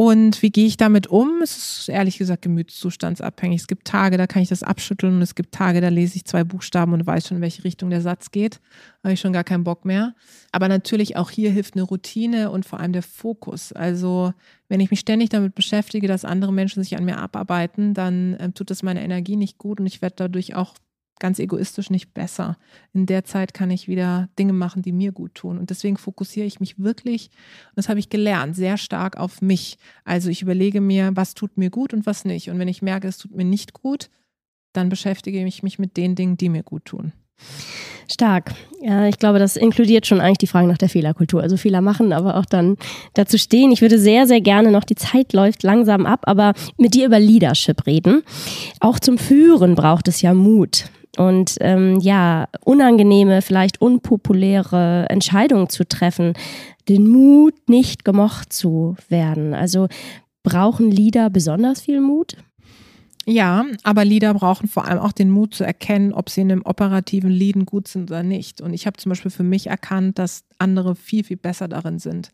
Und 0.00 0.42
wie 0.42 0.50
gehe 0.50 0.66
ich 0.66 0.76
damit 0.76 1.08
um? 1.08 1.42
Es 1.42 1.80
ist 1.80 1.88
ehrlich 1.88 2.18
gesagt 2.18 2.42
gemütszustandsabhängig. 2.42 3.62
Es 3.62 3.66
gibt 3.66 3.84
Tage, 3.84 4.16
da 4.16 4.28
kann 4.28 4.42
ich 4.42 4.48
das 4.48 4.62
abschütteln 4.62 5.16
und 5.16 5.22
es 5.22 5.34
gibt 5.34 5.52
Tage, 5.52 5.80
da 5.80 5.88
lese 5.88 6.14
ich 6.14 6.24
zwei 6.24 6.44
Buchstaben 6.44 6.92
und 6.92 7.04
weiß 7.04 7.26
schon, 7.26 7.38
in 7.38 7.42
welche 7.42 7.64
Richtung 7.64 7.90
der 7.90 8.00
Satz 8.00 8.30
geht. 8.30 8.60
Habe 9.02 9.14
ich 9.14 9.18
schon 9.18 9.32
gar 9.32 9.42
keinen 9.42 9.64
Bock 9.64 9.84
mehr. 9.84 10.14
Aber 10.52 10.68
natürlich 10.68 11.16
auch 11.16 11.30
hier 11.30 11.50
hilft 11.50 11.74
eine 11.74 11.82
Routine 11.82 12.52
und 12.52 12.64
vor 12.64 12.78
allem 12.78 12.92
der 12.92 13.02
Fokus. 13.02 13.72
Also 13.72 14.32
wenn 14.68 14.78
ich 14.78 14.92
mich 14.92 15.00
ständig 15.00 15.30
damit 15.30 15.56
beschäftige, 15.56 16.06
dass 16.06 16.24
andere 16.24 16.52
Menschen 16.52 16.80
sich 16.80 16.96
an 16.96 17.04
mir 17.04 17.18
abarbeiten, 17.18 17.92
dann 17.92 18.34
äh, 18.34 18.52
tut 18.52 18.70
das 18.70 18.84
meine 18.84 19.02
Energie 19.02 19.34
nicht 19.34 19.58
gut 19.58 19.80
und 19.80 19.86
ich 19.86 20.00
werde 20.00 20.14
dadurch 20.16 20.54
auch 20.54 20.74
ganz 21.18 21.38
egoistisch 21.38 21.90
nicht 21.90 22.14
besser. 22.14 22.56
In 22.92 23.06
der 23.06 23.24
Zeit 23.24 23.54
kann 23.54 23.70
ich 23.70 23.88
wieder 23.88 24.28
Dinge 24.38 24.52
machen, 24.52 24.82
die 24.82 24.92
mir 24.92 25.12
gut 25.12 25.34
tun. 25.34 25.58
Und 25.58 25.70
deswegen 25.70 25.96
fokussiere 25.96 26.46
ich 26.46 26.60
mich 26.60 26.78
wirklich, 26.78 27.30
das 27.74 27.88
habe 27.88 28.00
ich 28.00 28.10
gelernt, 28.10 28.56
sehr 28.56 28.76
stark 28.76 29.16
auf 29.16 29.42
mich. 29.42 29.78
Also 30.04 30.30
ich 30.30 30.42
überlege 30.42 30.80
mir, 30.80 31.10
was 31.14 31.34
tut 31.34 31.56
mir 31.56 31.70
gut 31.70 31.92
und 31.92 32.06
was 32.06 32.24
nicht. 32.24 32.50
Und 32.50 32.58
wenn 32.58 32.68
ich 32.68 32.82
merke, 32.82 33.08
es 33.08 33.18
tut 33.18 33.34
mir 33.34 33.44
nicht 33.44 33.72
gut, 33.72 34.10
dann 34.72 34.88
beschäftige 34.88 35.44
ich 35.44 35.62
mich 35.62 35.78
mit 35.78 35.96
den 35.96 36.14
Dingen, 36.14 36.36
die 36.36 36.48
mir 36.48 36.62
gut 36.62 36.84
tun. 36.84 37.12
Stark. 38.10 38.54
Ja, 38.80 39.06
ich 39.06 39.18
glaube, 39.18 39.38
das 39.38 39.56
inkludiert 39.56 40.06
schon 40.06 40.20
eigentlich 40.20 40.38
die 40.38 40.46
Frage 40.46 40.66
nach 40.66 40.78
der 40.78 40.88
Fehlerkultur. 40.88 41.42
Also 41.42 41.56
Fehler 41.56 41.82
machen, 41.82 42.12
aber 42.12 42.36
auch 42.36 42.46
dann 42.46 42.76
dazu 43.14 43.38
stehen. 43.38 43.70
Ich 43.70 43.82
würde 43.82 43.98
sehr, 43.98 44.26
sehr 44.26 44.40
gerne 44.40 44.70
noch, 44.70 44.84
die 44.84 44.94
Zeit 44.94 45.32
läuft 45.34 45.62
langsam 45.62 46.06
ab, 46.06 46.20
aber 46.22 46.54
mit 46.78 46.94
dir 46.94 47.06
über 47.06 47.18
Leadership 47.20 47.86
reden. 47.86 48.22
Auch 48.80 48.98
zum 48.98 49.18
Führen 49.18 49.74
braucht 49.74 50.08
es 50.08 50.22
ja 50.22 50.32
Mut 50.32 50.90
und 51.16 51.56
ähm, 51.60 51.98
ja, 52.00 52.48
unangenehme, 52.64 53.42
vielleicht 53.42 53.80
unpopuläre 53.80 55.06
Entscheidungen 55.08 55.68
zu 55.68 55.86
treffen, 55.86 56.34
den 56.88 57.08
Mut, 57.08 57.54
nicht 57.68 58.04
gemocht 58.04 58.52
zu 58.52 58.96
werden. 59.08 59.54
Also 59.54 59.88
brauchen 60.42 60.90
Lieder 60.90 61.30
besonders 61.30 61.82
viel 61.82 62.00
Mut? 62.00 62.36
Ja, 63.30 63.66
aber 63.82 64.06
Leader 64.06 64.32
brauchen 64.32 64.68
vor 64.68 64.86
allem 64.86 65.00
auch 65.00 65.12
den 65.12 65.30
Mut 65.30 65.54
zu 65.54 65.62
erkennen, 65.62 66.14
ob 66.14 66.30
sie 66.30 66.40
in 66.40 66.50
einem 66.50 66.62
operativen 66.64 67.28
Leaden 67.28 67.66
gut 67.66 67.86
sind 67.86 68.10
oder 68.10 68.22
nicht. 68.22 68.62
Und 68.62 68.72
ich 68.72 68.86
habe 68.86 68.96
zum 68.96 69.10
Beispiel 69.10 69.30
für 69.30 69.42
mich 69.42 69.66
erkannt, 69.66 70.18
dass 70.18 70.44
andere 70.56 70.96
viel, 70.96 71.24
viel 71.24 71.36
besser 71.36 71.68
darin 71.68 71.98
sind. 71.98 72.32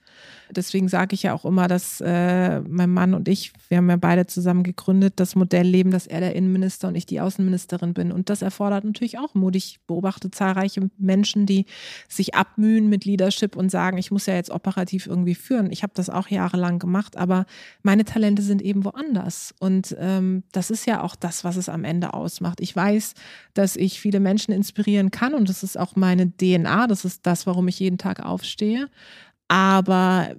Deswegen 0.56 0.88
sage 0.88 1.14
ich 1.14 1.22
ja 1.22 1.34
auch 1.34 1.44
immer, 1.44 1.68
dass 1.68 2.00
äh, 2.00 2.60
mein 2.60 2.90
Mann 2.90 3.14
und 3.14 3.28
ich, 3.28 3.52
wir 3.68 3.78
haben 3.78 3.90
ja 3.90 3.96
beide 3.96 4.26
zusammen 4.26 4.62
gegründet, 4.62 5.14
das 5.16 5.34
Modell 5.34 5.66
leben, 5.66 5.90
dass 5.90 6.06
er 6.06 6.20
der 6.20 6.34
Innenminister 6.34 6.88
und 6.88 6.94
ich 6.94 7.06
die 7.06 7.20
Außenministerin 7.20 7.94
bin. 7.94 8.12
Und 8.12 8.30
das 8.30 8.42
erfordert 8.42 8.84
natürlich 8.84 9.18
auch 9.18 9.34
Mut. 9.34 9.56
Ich 9.56 9.80
beobachte 9.86 10.30
zahlreiche 10.30 10.88
Menschen, 10.98 11.46
die 11.46 11.66
sich 12.08 12.34
abmühen 12.34 12.88
mit 12.88 13.04
Leadership 13.04 13.56
und 13.56 13.70
sagen, 13.70 13.98
ich 13.98 14.10
muss 14.10 14.26
ja 14.26 14.34
jetzt 14.34 14.50
operativ 14.50 15.06
irgendwie 15.06 15.34
führen. 15.34 15.70
Ich 15.70 15.82
habe 15.82 15.92
das 15.94 16.10
auch 16.10 16.28
jahrelang 16.28 16.78
gemacht, 16.78 17.16
aber 17.16 17.46
meine 17.82 18.04
Talente 18.04 18.42
sind 18.42 18.62
eben 18.62 18.84
woanders. 18.84 19.54
Und 19.58 19.96
ähm, 19.98 20.42
das 20.52 20.70
ist 20.70 20.86
ja 20.86 21.02
auch 21.02 21.16
das, 21.16 21.44
was 21.44 21.56
es 21.56 21.68
am 21.68 21.84
Ende 21.84 22.14
ausmacht. 22.14 22.60
Ich 22.60 22.74
weiß, 22.74 23.14
dass 23.54 23.76
ich 23.76 24.00
viele 24.00 24.20
Menschen 24.20 24.52
inspirieren 24.52 25.10
kann 25.10 25.34
und 25.34 25.48
das 25.48 25.62
ist 25.62 25.78
auch 25.78 25.96
meine 25.96 26.30
DNA. 26.36 26.86
Das 26.86 27.04
ist 27.04 27.26
das, 27.26 27.46
warum 27.46 27.68
ich 27.68 27.78
jeden 27.80 27.98
Tag 27.98 28.20
aufstehe. 28.20 28.88
Aber 29.54 30.34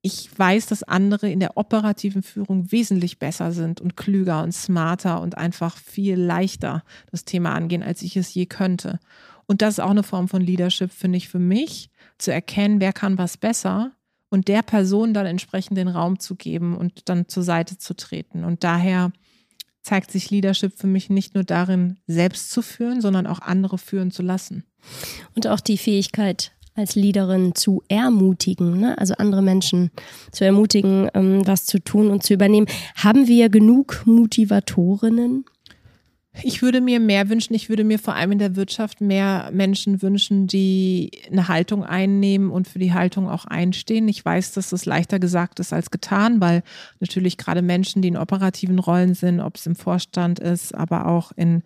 ich 0.00 0.30
weiß, 0.38 0.64
dass 0.68 0.82
andere 0.84 1.30
in 1.30 1.38
der 1.38 1.58
operativen 1.58 2.22
Führung 2.22 2.72
wesentlich 2.72 3.18
besser 3.18 3.52
sind 3.52 3.82
und 3.82 3.94
klüger 3.94 4.42
und 4.42 4.52
smarter 4.52 5.20
und 5.20 5.36
einfach 5.36 5.76
viel 5.76 6.18
leichter 6.18 6.82
das 7.10 7.26
Thema 7.26 7.54
angehen, 7.54 7.82
als 7.82 8.00
ich 8.00 8.16
es 8.16 8.32
je 8.32 8.46
könnte. 8.46 9.00
Und 9.44 9.60
das 9.60 9.74
ist 9.74 9.80
auch 9.80 9.90
eine 9.90 10.02
Form 10.02 10.28
von 10.28 10.40
Leadership, 10.40 10.92
finde 10.92 11.18
ich, 11.18 11.28
für 11.28 11.38
mich, 11.38 11.90
zu 12.16 12.32
erkennen, 12.32 12.80
wer 12.80 12.94
kann 12.94 13.18
was 13.18 13.36
besser 13.36 13.92
und 14.30 14.48
der 14.48 14.62
Person 14.62 15.12
dann 15.12 15.26
entsprechend 15.26 15.76
den 15.76 15.88
Raum 15.88 16.18
zu 16.18 16.36
geben 16.36 16.74
und 16.74 17.10
dann 17.10 17.28
zur 17.28 17.42
Seite 17.42 17.76
zu 17.76 17.94
treten. 17.94 18.44
Und 18.44 18.64
daher 18.64 19.12
zeigt 19.82 20.10
sich 20.10 20.30
Leadership 20.30 20.78
für 20.78 20.86
mich 20.86 21.10
nicht 21.10 21.34
nur 21.34 21.44
darin, 21.44 21.98
selbst 22.06 22.50
zu 22.50 22.62
führen, 22.62 23.02
sondern 23.02 23.26
auch 23.26 23.40
andere 23.40 23.76
führen 23.76 24.10
zu 24.10 24.22
lassen. 24.22 24.64
Und 25.34 25.46
auch 25.48 25.60
die 25.60 25.76
Fähigkeit, 25.76 26.52
als 26.74 26.96
Leaderin 26.96 27.54
zu 27.54 27.82
ermutigen, 27.88 28.80
ne? 28.80 28.98
also 28.98 29.14
andere 29.14 29.42
Menschen 29.42 29.90
zu 30.32 30.44
ermutigen, 30.44 31.08
ähm, 31.14 31.46
was 31.46 31.66
zu 31.66 31.78
tun 31.78 32.10
und 32.10 32.22
zu 32.22 32.34
übernehmen. 32.34 32.66
Haben 32.96 33.28
wir 33.28 33.48
genug 33.48 34.02
Motivatorinnen? 34.06 35.44
Ich 36.42 36.62
würde 36.62 36.80
mir 36.80 36.98
mehr 36.98 37.28
wünschen. 37.28 37.54
Ich 37.54 37.68
würde 37.68 37.84
mir 37.84 37.98
vor 38.00 38.16
allem 38.16 38.32
in 38.32 38.40
der 38.40 38.56
Wirtschaft 38.56 39.00
mehr 39.00 39.50
Menschen 39.52 40.02
wünschen, 40.02 40.48
die 40.48 41.12
eine 41.30 41.46
Haltung 41.46 41.84
einnehmen 41.84 42.50
und 42.50 42.66
für 42.66 42.80
die 42.80 42.92
Haltung 42.92 43.28
auch 43.28 43.44
einstehen. 43.44 44.08
Ich 44.08 44.24
weiß, 44.24 44.52
dass 44.52 44.70
das 44.70 44.84
leichter 44.84 45.20
gesagt 45.20 45.60
ist 45.60 45.72
als 45.72 45.92
getan, 45.92 46.40
weil 46.40 46.64
natürlich 46.98 47.36
gerade 47.38 47.62
Menschen, 47.62 48.02
die 48.02 48.08
in 48.08 48.16
operativen 48.16 48.80
Rollen 48.80 49.14
sind, 49.14 49.38
ob 49.38 49.56
es 49.56 49.66
im 49.66 49.76
Vorstand 49.76 50.40
ist, 50.40 50.74
aber 50.74 51.06
auch 51.06 51.30
in 51.36 51.62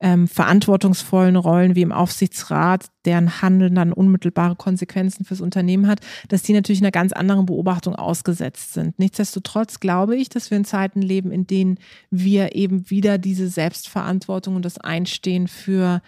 ähm, 0.00 0.28
verantwortungsvollen 0.28 1.36
Rollen 1.36 1.76
wie 1.76 1.82
im 1.82 1.92
Aufsichtsrat, 1.92 2.86
deren 3.04 3.42
Handeln 3.42 3.74
dann 3.74 3.92
unmittelbare 3.92 4.56
Konsequenzen 4.56 5.24
fürs 5.24 5.40
Unternehmen 5.40 5.86
hat, 5.86 6.00
dass 6.28 6.42
die 6.42 6.52
natürlich 6.52 6.80
einer 6.80 6.90
ganz 6.90 7.12
anderen 7.12 7.46
Beobachtung 7.46 7.94
ausgesetzt 7.94 8.72
sind. 8.72 8.98
Nichtsdestotrotz 8.98 9.80
glaube 9.80 10.16
ich, 10.16 10.28
dass 10.28 10.50
wir 10.50 10.56
in 10.56 10.64
Zeiten 10.64 11.02
leben, 11.02 11.30
in 11.30 11.46
denen 11.46 11.78
wir 12.10 12.54
eben 12.54 12.88
wieder 12.90 13.18
diese 13.18 13.48
Selbstverantwortung 13.48 14.56
und 14.56 14.64
das 14.64 14.78
Einstehen 14.78 15.48
für 15.48 16.00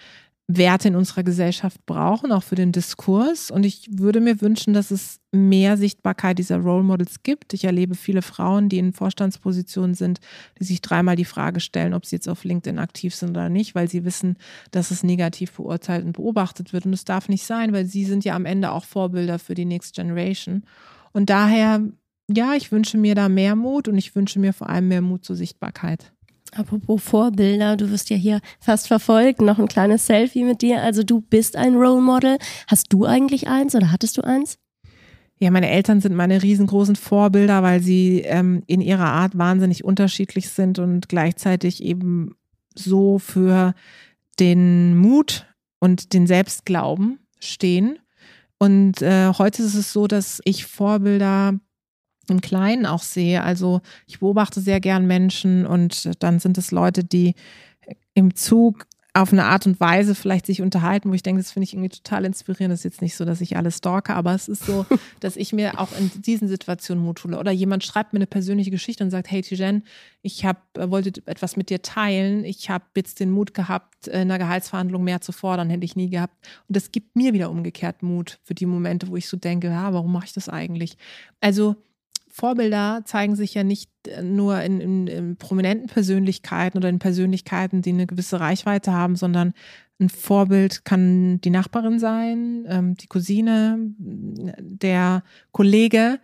Werte 0.56 0.88
in 0.88 0.96
unserer 0.96 1.22
Gesellschaft 1.22 1.84
brauchen, 1.86 2.32
auch 2.32 2.42
für 2.42 2.54
den 2.54 2.72
Diskurs. 2.72 3.50
Und 3.50 3.64
ich 3.64 3.88
würde 3.90 4.20
mir 4.20 4.40
wünschen, 4.40 4.74
dass 4.74 4.90
es 4.90 5.20
mehr 5.30 5.76
Sichtbarkeit 5.76 6.38
dieser 6.38 6.58
Role 6.58 6.82
Models 6.82 7.22
gibt. 7.22 7.54
Ich 7.54 7.64
erlebe 7.64 7.94
viele 7.94 8.22
Frauen, 8.22 8.68
die 8.68 8.78
in 8.78 8.92
Vorstandspositionen 8.92 9.94
sind, 9.94 10.20
die 10.58 10.64
sich 10.64 10.80
dreimal 10.80 11.16
die 11.16 11.24
Frage 11.24 11.60
stellen, 11.60 11.94
ob 11.94 12.06
sie 12.06 12.16
jetzt 12.16 12.28
auf 12.28 12.44
LinkedIn 12.44 12.78
aktiv 12.78 13.14
sind 13.14 13.30
oder 13.30 13.48
nicht, 13.48 13.74
weil 13.74 13.88
sie 13.88 14.04
wissen, 14.04 14.36
dass 14.70 14.90
es 14.90 15.02
negativ 15.02 15.52
beurteilt 15.52 16.04
und 16.04 16.12
beobachtet 16.12 16.72
wird. 16.72 16.86
Und 16.86 16.92
es 16.92 17.04
darf 17.04 17.28
nicht 17.28 17.44
sein, 17.44 17.72
weil 17.72 17.86
sie 17.86 18.04
sind 18.04 18.24
ja 18.24 18.34
am 18.34 18.44
Ende 18.44 18.72
auch 18.72 18.84
Vorbilder 18.84 19.38
für 19.38 19.54
die 19.54 19.64
Next 19.64 19.94
Generation. 19.94 20.64
Und 21.12 21.30
daher, 21.30 21.82
ja, 22.30 22.54
ich 22.54 22.72
wünsche 22.72 22.98
mir 22.98 23.14
da 23.14 23.28
mehr 23.28 23.56
Mut 23.56 23.88
und 23.88 23.96
ich 23.96 24.14
wünsche 24.14 24.38
mir 24.38 24.52
vor 24.52 24.68
allem 24.68 24.88
mehr 24.88 25.02
Mut 25.02 25.24
zur 25.24 25.36
Sichtbarkeit. 25.36 26.12
Apropos 26.54 27.02
Vorbilder, 27.02 27.76
du 27.78 27.90
wirst 27.90 28.10
ja 28.10 28.16
hier 28.16 28.40
fast 28.60 28.88
verfolgt, 28.88 29.40
noch 29.40 29.58
ein 29.58 29.68
kleines 29.68 30.06
Selfie 30.06 30.44
mit 30.44 30.60
dir. 30.60 30.82
Also 30.82 31.02
du 31.02 31.22
bist 31.22 31.56
ein 31.56 31.74
Role 31.74 32.02
Model. 32.02 32.38
Hast 32.66 32.92
du 32.92 33.06
eigentlich 33.06 33.48
eins 33.48 33.74
oder 33.74 33.90
hattest 33.90 34.18
du 34.18 34.22
eins? 34.22 34.58
Ja, 35.38 35.50
meine 35.50 35.70
Eltern 35.70 36.00
sind 36.00 36.14
meine 36.14 36.42
riesengroßen 36.42 36.94
Vorbilder, 36.94 37.62
weil 37.62 37.80
sie 37.80 38.20
ähm, 38.20 38.62
in 38.66 38.80
ihrer 38.80 39.06
Art 39.06 39.36
wahnsinnig 39.36 39.82
unterschiedlich 39.82 40.50
sind 40.50 40.78
und 40.78 41.08
gleichzeitig 41.08 41.82
eben 41.82 42.36
so 42.76 43.18
für 43.18 43.74
den 44.38 44.96
Mut 44.96 45.46
und 45.80 46.12
den 46.12 46.26
Selbstglauben 46.26 47.18
stehen. 47.40 47.98
Und 48.58 49.02
äh, 49.02 49.32
heute 49.36 49.62
ist 49.62 49.74
es 49.74 49.92
so, 49.92 50.06
dass 50.06 50.40
ich 50.44 50.66
Vorbilder 50.66 51.54
im 52.28 52.40
Kleinen 52.40 52.86
auch 52.86 53.02
sehe. 53.02 53.42
Also 53.42 53.80
ich 54.06 54.20
beobachte 54.20 54.60
sehr 54.60 54.80
gern 54.80 55.06
Menschen 55.06 55.66
und 55.66 56.10
dann 56.22 56.38
sind 56.38 56.58
es 56.58 56.70
Leute, 56.70 57.04
die 57.04 57.34
im 58.14 58.34
Zug 58.34 58.86
auf 59.14 59.30
eine 59.30 59.44
Art 59.44 59.66
und 59.66 59.78
Weise 59.78 60.14
vielleicht 60.14 60.46
sich 60.46 60.62
unterhalten, 60.62 61.10
wo 61.10 61.14
ich 61.14 61.22
denke, 61.22 61.42
das 61.42 61.52
finde 61.52 61.64
ich 61.64 61.74
irgendwie 61.74 61.90
total 61.90 62.24
inspirierend. 62.24 62.72
Das 62.72 62.80
ist 62.80 62.84
jetzt 62.84 63.02
nicht 63.02 63.14
so, 63.14 63.26
dass 63.26 63.42
ich 63.42 63.58
alles 63.58 63.76
stalke, 63.76 64.14
aber 64.14 64.34
es 64.34 64.48
ist 64.48 64.64
so, 64.64 64.86
dass 65.20 65.36
ich 65.36 65.52
mir 65.52 65.78
auch 65.78 65.90
in 65.98 66.10
diesen 66.22 66.48
Situationen 66.48 67.04
Mut 67.04 67.22
hole. 67.22 67.38
Oder 67.38 67.50
jemand 67.50 67.84
schreibt 67.84 68.14
mir 68.14 68.18
eine 68.18 68.26
persönliche 68.26 68.70
Geschichte 68.70 69.04
und 69.04 69.10
sagt, 69.10 69.30
hey 69.30 69.42
Tijen, 69.42 69.84
ich 70.22 70.46
hab, 70.46 70.62
äh, 70.78 70.90
wollte 70.90 71.20
etwas 71.26 71.56
mit 71.56 71.68
dir 71.68 71.82
teilen. 71.82 72.44
Ich 72.46 72.70
habe 72.70 72.84
jetzt 72.96 73.20
den 73.20 73.30
Mut 73.30 73.52
gehabt, 73.52 74.06
in 74.06 74.14
einer 74.14 74.38
Gehaltsverhandlung 74.38 75.04
mehr 75.04 75.20
zu 75.20 75.32
fordern, 75.32 75.68
hätte 75.68 75.84
ich 75.84 75.94
nie 75.94 76.08
gehabt. 76.08 76.34
Und 76.66 76.76
das 76.76 76.90
gibt 76.90 77.14
mir 77.14 77.34
wieder 77.34 77.50
umgekehrt 77.50 78.02
Mut 78.02 78.38
für 78.44 78.54
die 78.54 78.66
Momente, 78.66 79.08
wo 79.08 79.16
ich 79.16 79.28
so 79.28 79.36
denke, 79.36 79.68
ja, 79.68 79.92
warum 79.92 80.12
mache 80.12 80.24
ich 80.26 80.32
das 80.32 80.48
eigentlich? 80.48 80.96
Also 81.40 81.76
Vorbilder 82.34 83.02
zeigen 83.04 83.36
sich 83.36 83.52
ja 83.52 83.62
nicht 83.62 83.90
äh, 84.08 84.22
nur 84.22 84.62
in, 84.62 84.80
in, 84.80 85.06
in, 85.06 85.36
prominenten 85.36 85.86
Persönlichkeiten 85.86 86.78
oder 86.78 86.88
in 86.88 86.98
Persönlichkeiten, 86.98 87.82
die 87.82 87.90
eine 87.90 88.06
gewisse 88.06 88.40
Reichweite 88.40 88.92
haben, 88.92 89.16
sondern 89.16 89.52
ein 90.00 90.08
Vorbild 90.08 90.86
kann 90.86 91.42
die 91.42 91.50
Nachbarin 91.50 91.98
sein, 91.98 92.64
ähm, 92.68 92.96
die 92.96 93.06
Cousine, 93.06 93.76
der 93.98 95.22
Kollege. 95.52 96.18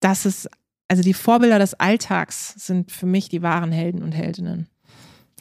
Das 0.00 0.24
ist, 0.24 0.48
also 0.88 1.02
die 1.02 1.14
Vorbilder 1.14 1.58
des 1.58 1.74
Alltags 1.74 2.54
sind 2.56 2.90
für 2.90 3.06
mich 3.06 3.28
die 3.28 3.42
wahren 3.42 3.70
Helden 3.70 4.02
und 4.02 4.12
Heldinnen. 4.12 4.66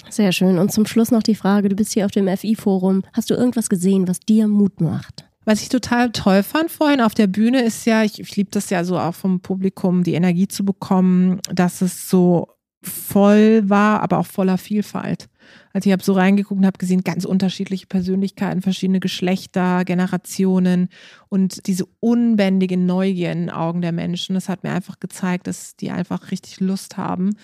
Sehr 0.09 0.33
schön. 0.33 0.59
Und 0.59 0.73
zum 0.73 0.85
Schluss 0.85 1.11
noch 1.11 1.23
die 1.23 1.35
Frage, 1.35 1.69
du 1.69 1.77
bist 1.77 1.93
hier 1.93 2.03
auf 2.03 2.11
dem 2.11 2.27
FI-Forum. 2.27 3.03
Hast 3.13 3.29
du 3.29 3.35
irgendwas 3.35 3.69
gesehen, 3.69 4.09
was 4.09 4.19
dir 4.19 4.49
Mut 4.49 4.81
macht? 4.81 5.25
Was 5.45 5.61
ich 5.61 5.69
total 5.69 6.11
toll 6.11 6.43
fand 6.43 6.71
vorhin 6.71 7.01
auf 7.01 7.13
der 7.13 7.27
Bühne 7.27 7.63
ist 7.63 7.85
ja, 7.85 8.03
ich, 8.03 8.19
ich 8.19 8.35
liebe 8.35 8.51
das 8.51 8.69
ja 8.69 8.83
so 8.83 8.97
auch 8.97 9.15
vom 9.15 9.41
Publikum, 9.41 10.03
die 10.03 10.13
Energie 10.13 10.47
zu 10.47 10.63
bekommen, 10.63 11.39
dass 11.51 11.81
es 11.81 12.09
so 12.09 12.47
voll 12.81 13.69
war, 13.69 14.01
aber 14.01 14.19
auch 14.19 14.25
voller 14.25 14.57
Vielfalt. 14.57 15.27
Also 15.73 15.87
ich 15.87 15.93
habe 15.93 16.03
so 16.03 16.13
reingeguckt 16.13 16.59
und 16.59 16.65
habe 16.65 16.77
gesehen, 16.77 17.03
ganz 17.03 17.25
unterschiedliche 17.25 17.87
Persönlichkeiten, 17.87 18.61
verschiedene 18.61 18.99
Geschlechter, 18.99 19.85
Generationen 19.85 20.89
und 21.29 21.65
diese 21.67 21.85
unbändige 21.99 22.77
Neugier 22.77 23.31
in 23.31 23.39
den 23.41 23.49
Augen 23.49 23.81
der 23.81 23.91
Menschen. 23.91 24.35
Das 24.35 24.49
hat 24.49 24.63
mir 24.63 24.71
einfach 24.71 24.99
gezeigt, 24.99 25.47
dass 25.47 25.75
die 25.75 25.91
einfach 25.91 26.31
richtig 26.31 26.59
Lust 26.59 26.97
haben, 26.97 27.35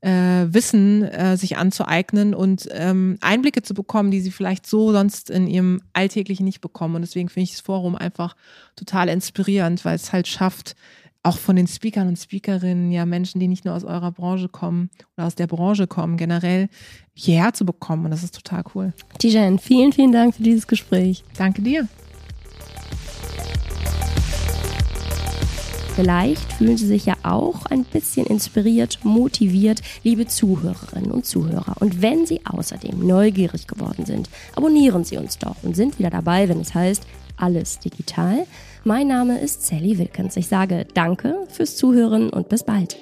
äh, 0.00 0.46
Wissen 0.48 1.02
äh, 1.02 1.36
sich 1.36 1.56
anzueignen 1.56 2.34
und 2.34 2.68
ähm, 2.72 3.18
Einblicke 3.20 3.62
zu 3.62 3.74
bekommen, 3.74 4.10
die 4.10 4.20
sie 4.20 4.30
vielleicht 4.30 4.66
so 4.66 4.92
sonst 4.92 5.30
in 5.30 5.46
ihrem 5.46 5.80
Alltäglichen 5.92 6.44
nicht 6.44 6.60
bekommen. 6.60 6.96
Und 6.96 7.02
deswegen 7.02 7.28
finde 7.28 7.44
ich 7.44 7.52
das 7.52 7.60
Forum 7.60 7.96
einfach 7.96 8.36
total 8.76 9.08
inspirierend, 9.08 9.84
weil 9.84 9.96
es 9.96 10.12
halt 10.12 10.28
schafft, 10.28 10.76
auch 11.28 11.38
von 11.38 11.56
den 11.56 11.66
Speakern 11.66 12.08
und 12.08 12.16
Speakerinnen, 12.16 12.90
ja 12.90 13.04
Menschen, 13.04 13.38
die 13.38 13.48
nicht 13.48 13.64
nur 13.64 13.74
aus 13.74 13.84
eurer 13.84 14.10
Branche 14.10 14.48
kommen 14.48 14.88
oder 15.16 15.26
aus 15.26 15.34
der 15.34 15.46
Branche 15.46 15.86
kommen, 15.86 16.16
generell 16.16 16.68
hierher 17.14 17.52
zu 17.52 17.66
bekommen. 17.66 18.06
Und 18.06 18.10
das 18.10 18.22
ist 18.22 18.34
total 18.34 18.64
cool. 18.74 18.94
Tijan, 19.18 19.58
vielen, 19.58 19.92
vielen 19.92 20.12
Dank 20.12 20.34
für 20.34 20.42
dieses 20.42 20.66
Gespräch. 20.66 21.24
Danke 21.36 21.62
dir. 21.62 21.86
Vielleicht 25.98 26.52
fühlen 26.52 26.76
Sie 26.76 26.86
sich 26.86 27.06
ja 27.06 27.14
auch 27.24 27.66
ein 27.66 27.82
bisschen 27.82 28.24
inspiriert, 28.24 29.00
motiviert, 29.02 29.82
liebe 30.04 30.28
Zuhörerinnen 30.28 31.10
und 31.10 31.26
Zuhörer. 31.26 31.74
Und 31.80 32.00
wenn 32.00 32.24
Sie 32.24 32.40
außerdem 32.44 33.04
neugierig 33.04 33.66
geworden 33.66 34.06
sind, 34.06 34.30
abonnieren 34.54 35.02
Sie 35.02 35.16
uns 35.16 35.38
doch 35.38 35.56
und 35.64 35.74
sind 35.74 35.98
wieder 35.98 36.10
dabei, 36.10 36.48
wenn 36.48 36.60
es 36.60 36.72
heißt, 36.72 37.02
alles 37.36 37.80
digital. 37.80 38.46
Mein 38.84 39.08
Name 39.08 39.40
ist 39.40 39.66
Sally 39.66 39.98
Wilkens. 39.98 40.36
Ich 40.36 40.46
sage 40.46 40.86
danke 40.94 41.34
fürs 41.48 41.76
Zuhören 41.76 42.30
und 42.30 42.48
bis 42.48 42.62
bald. 42.62 42.96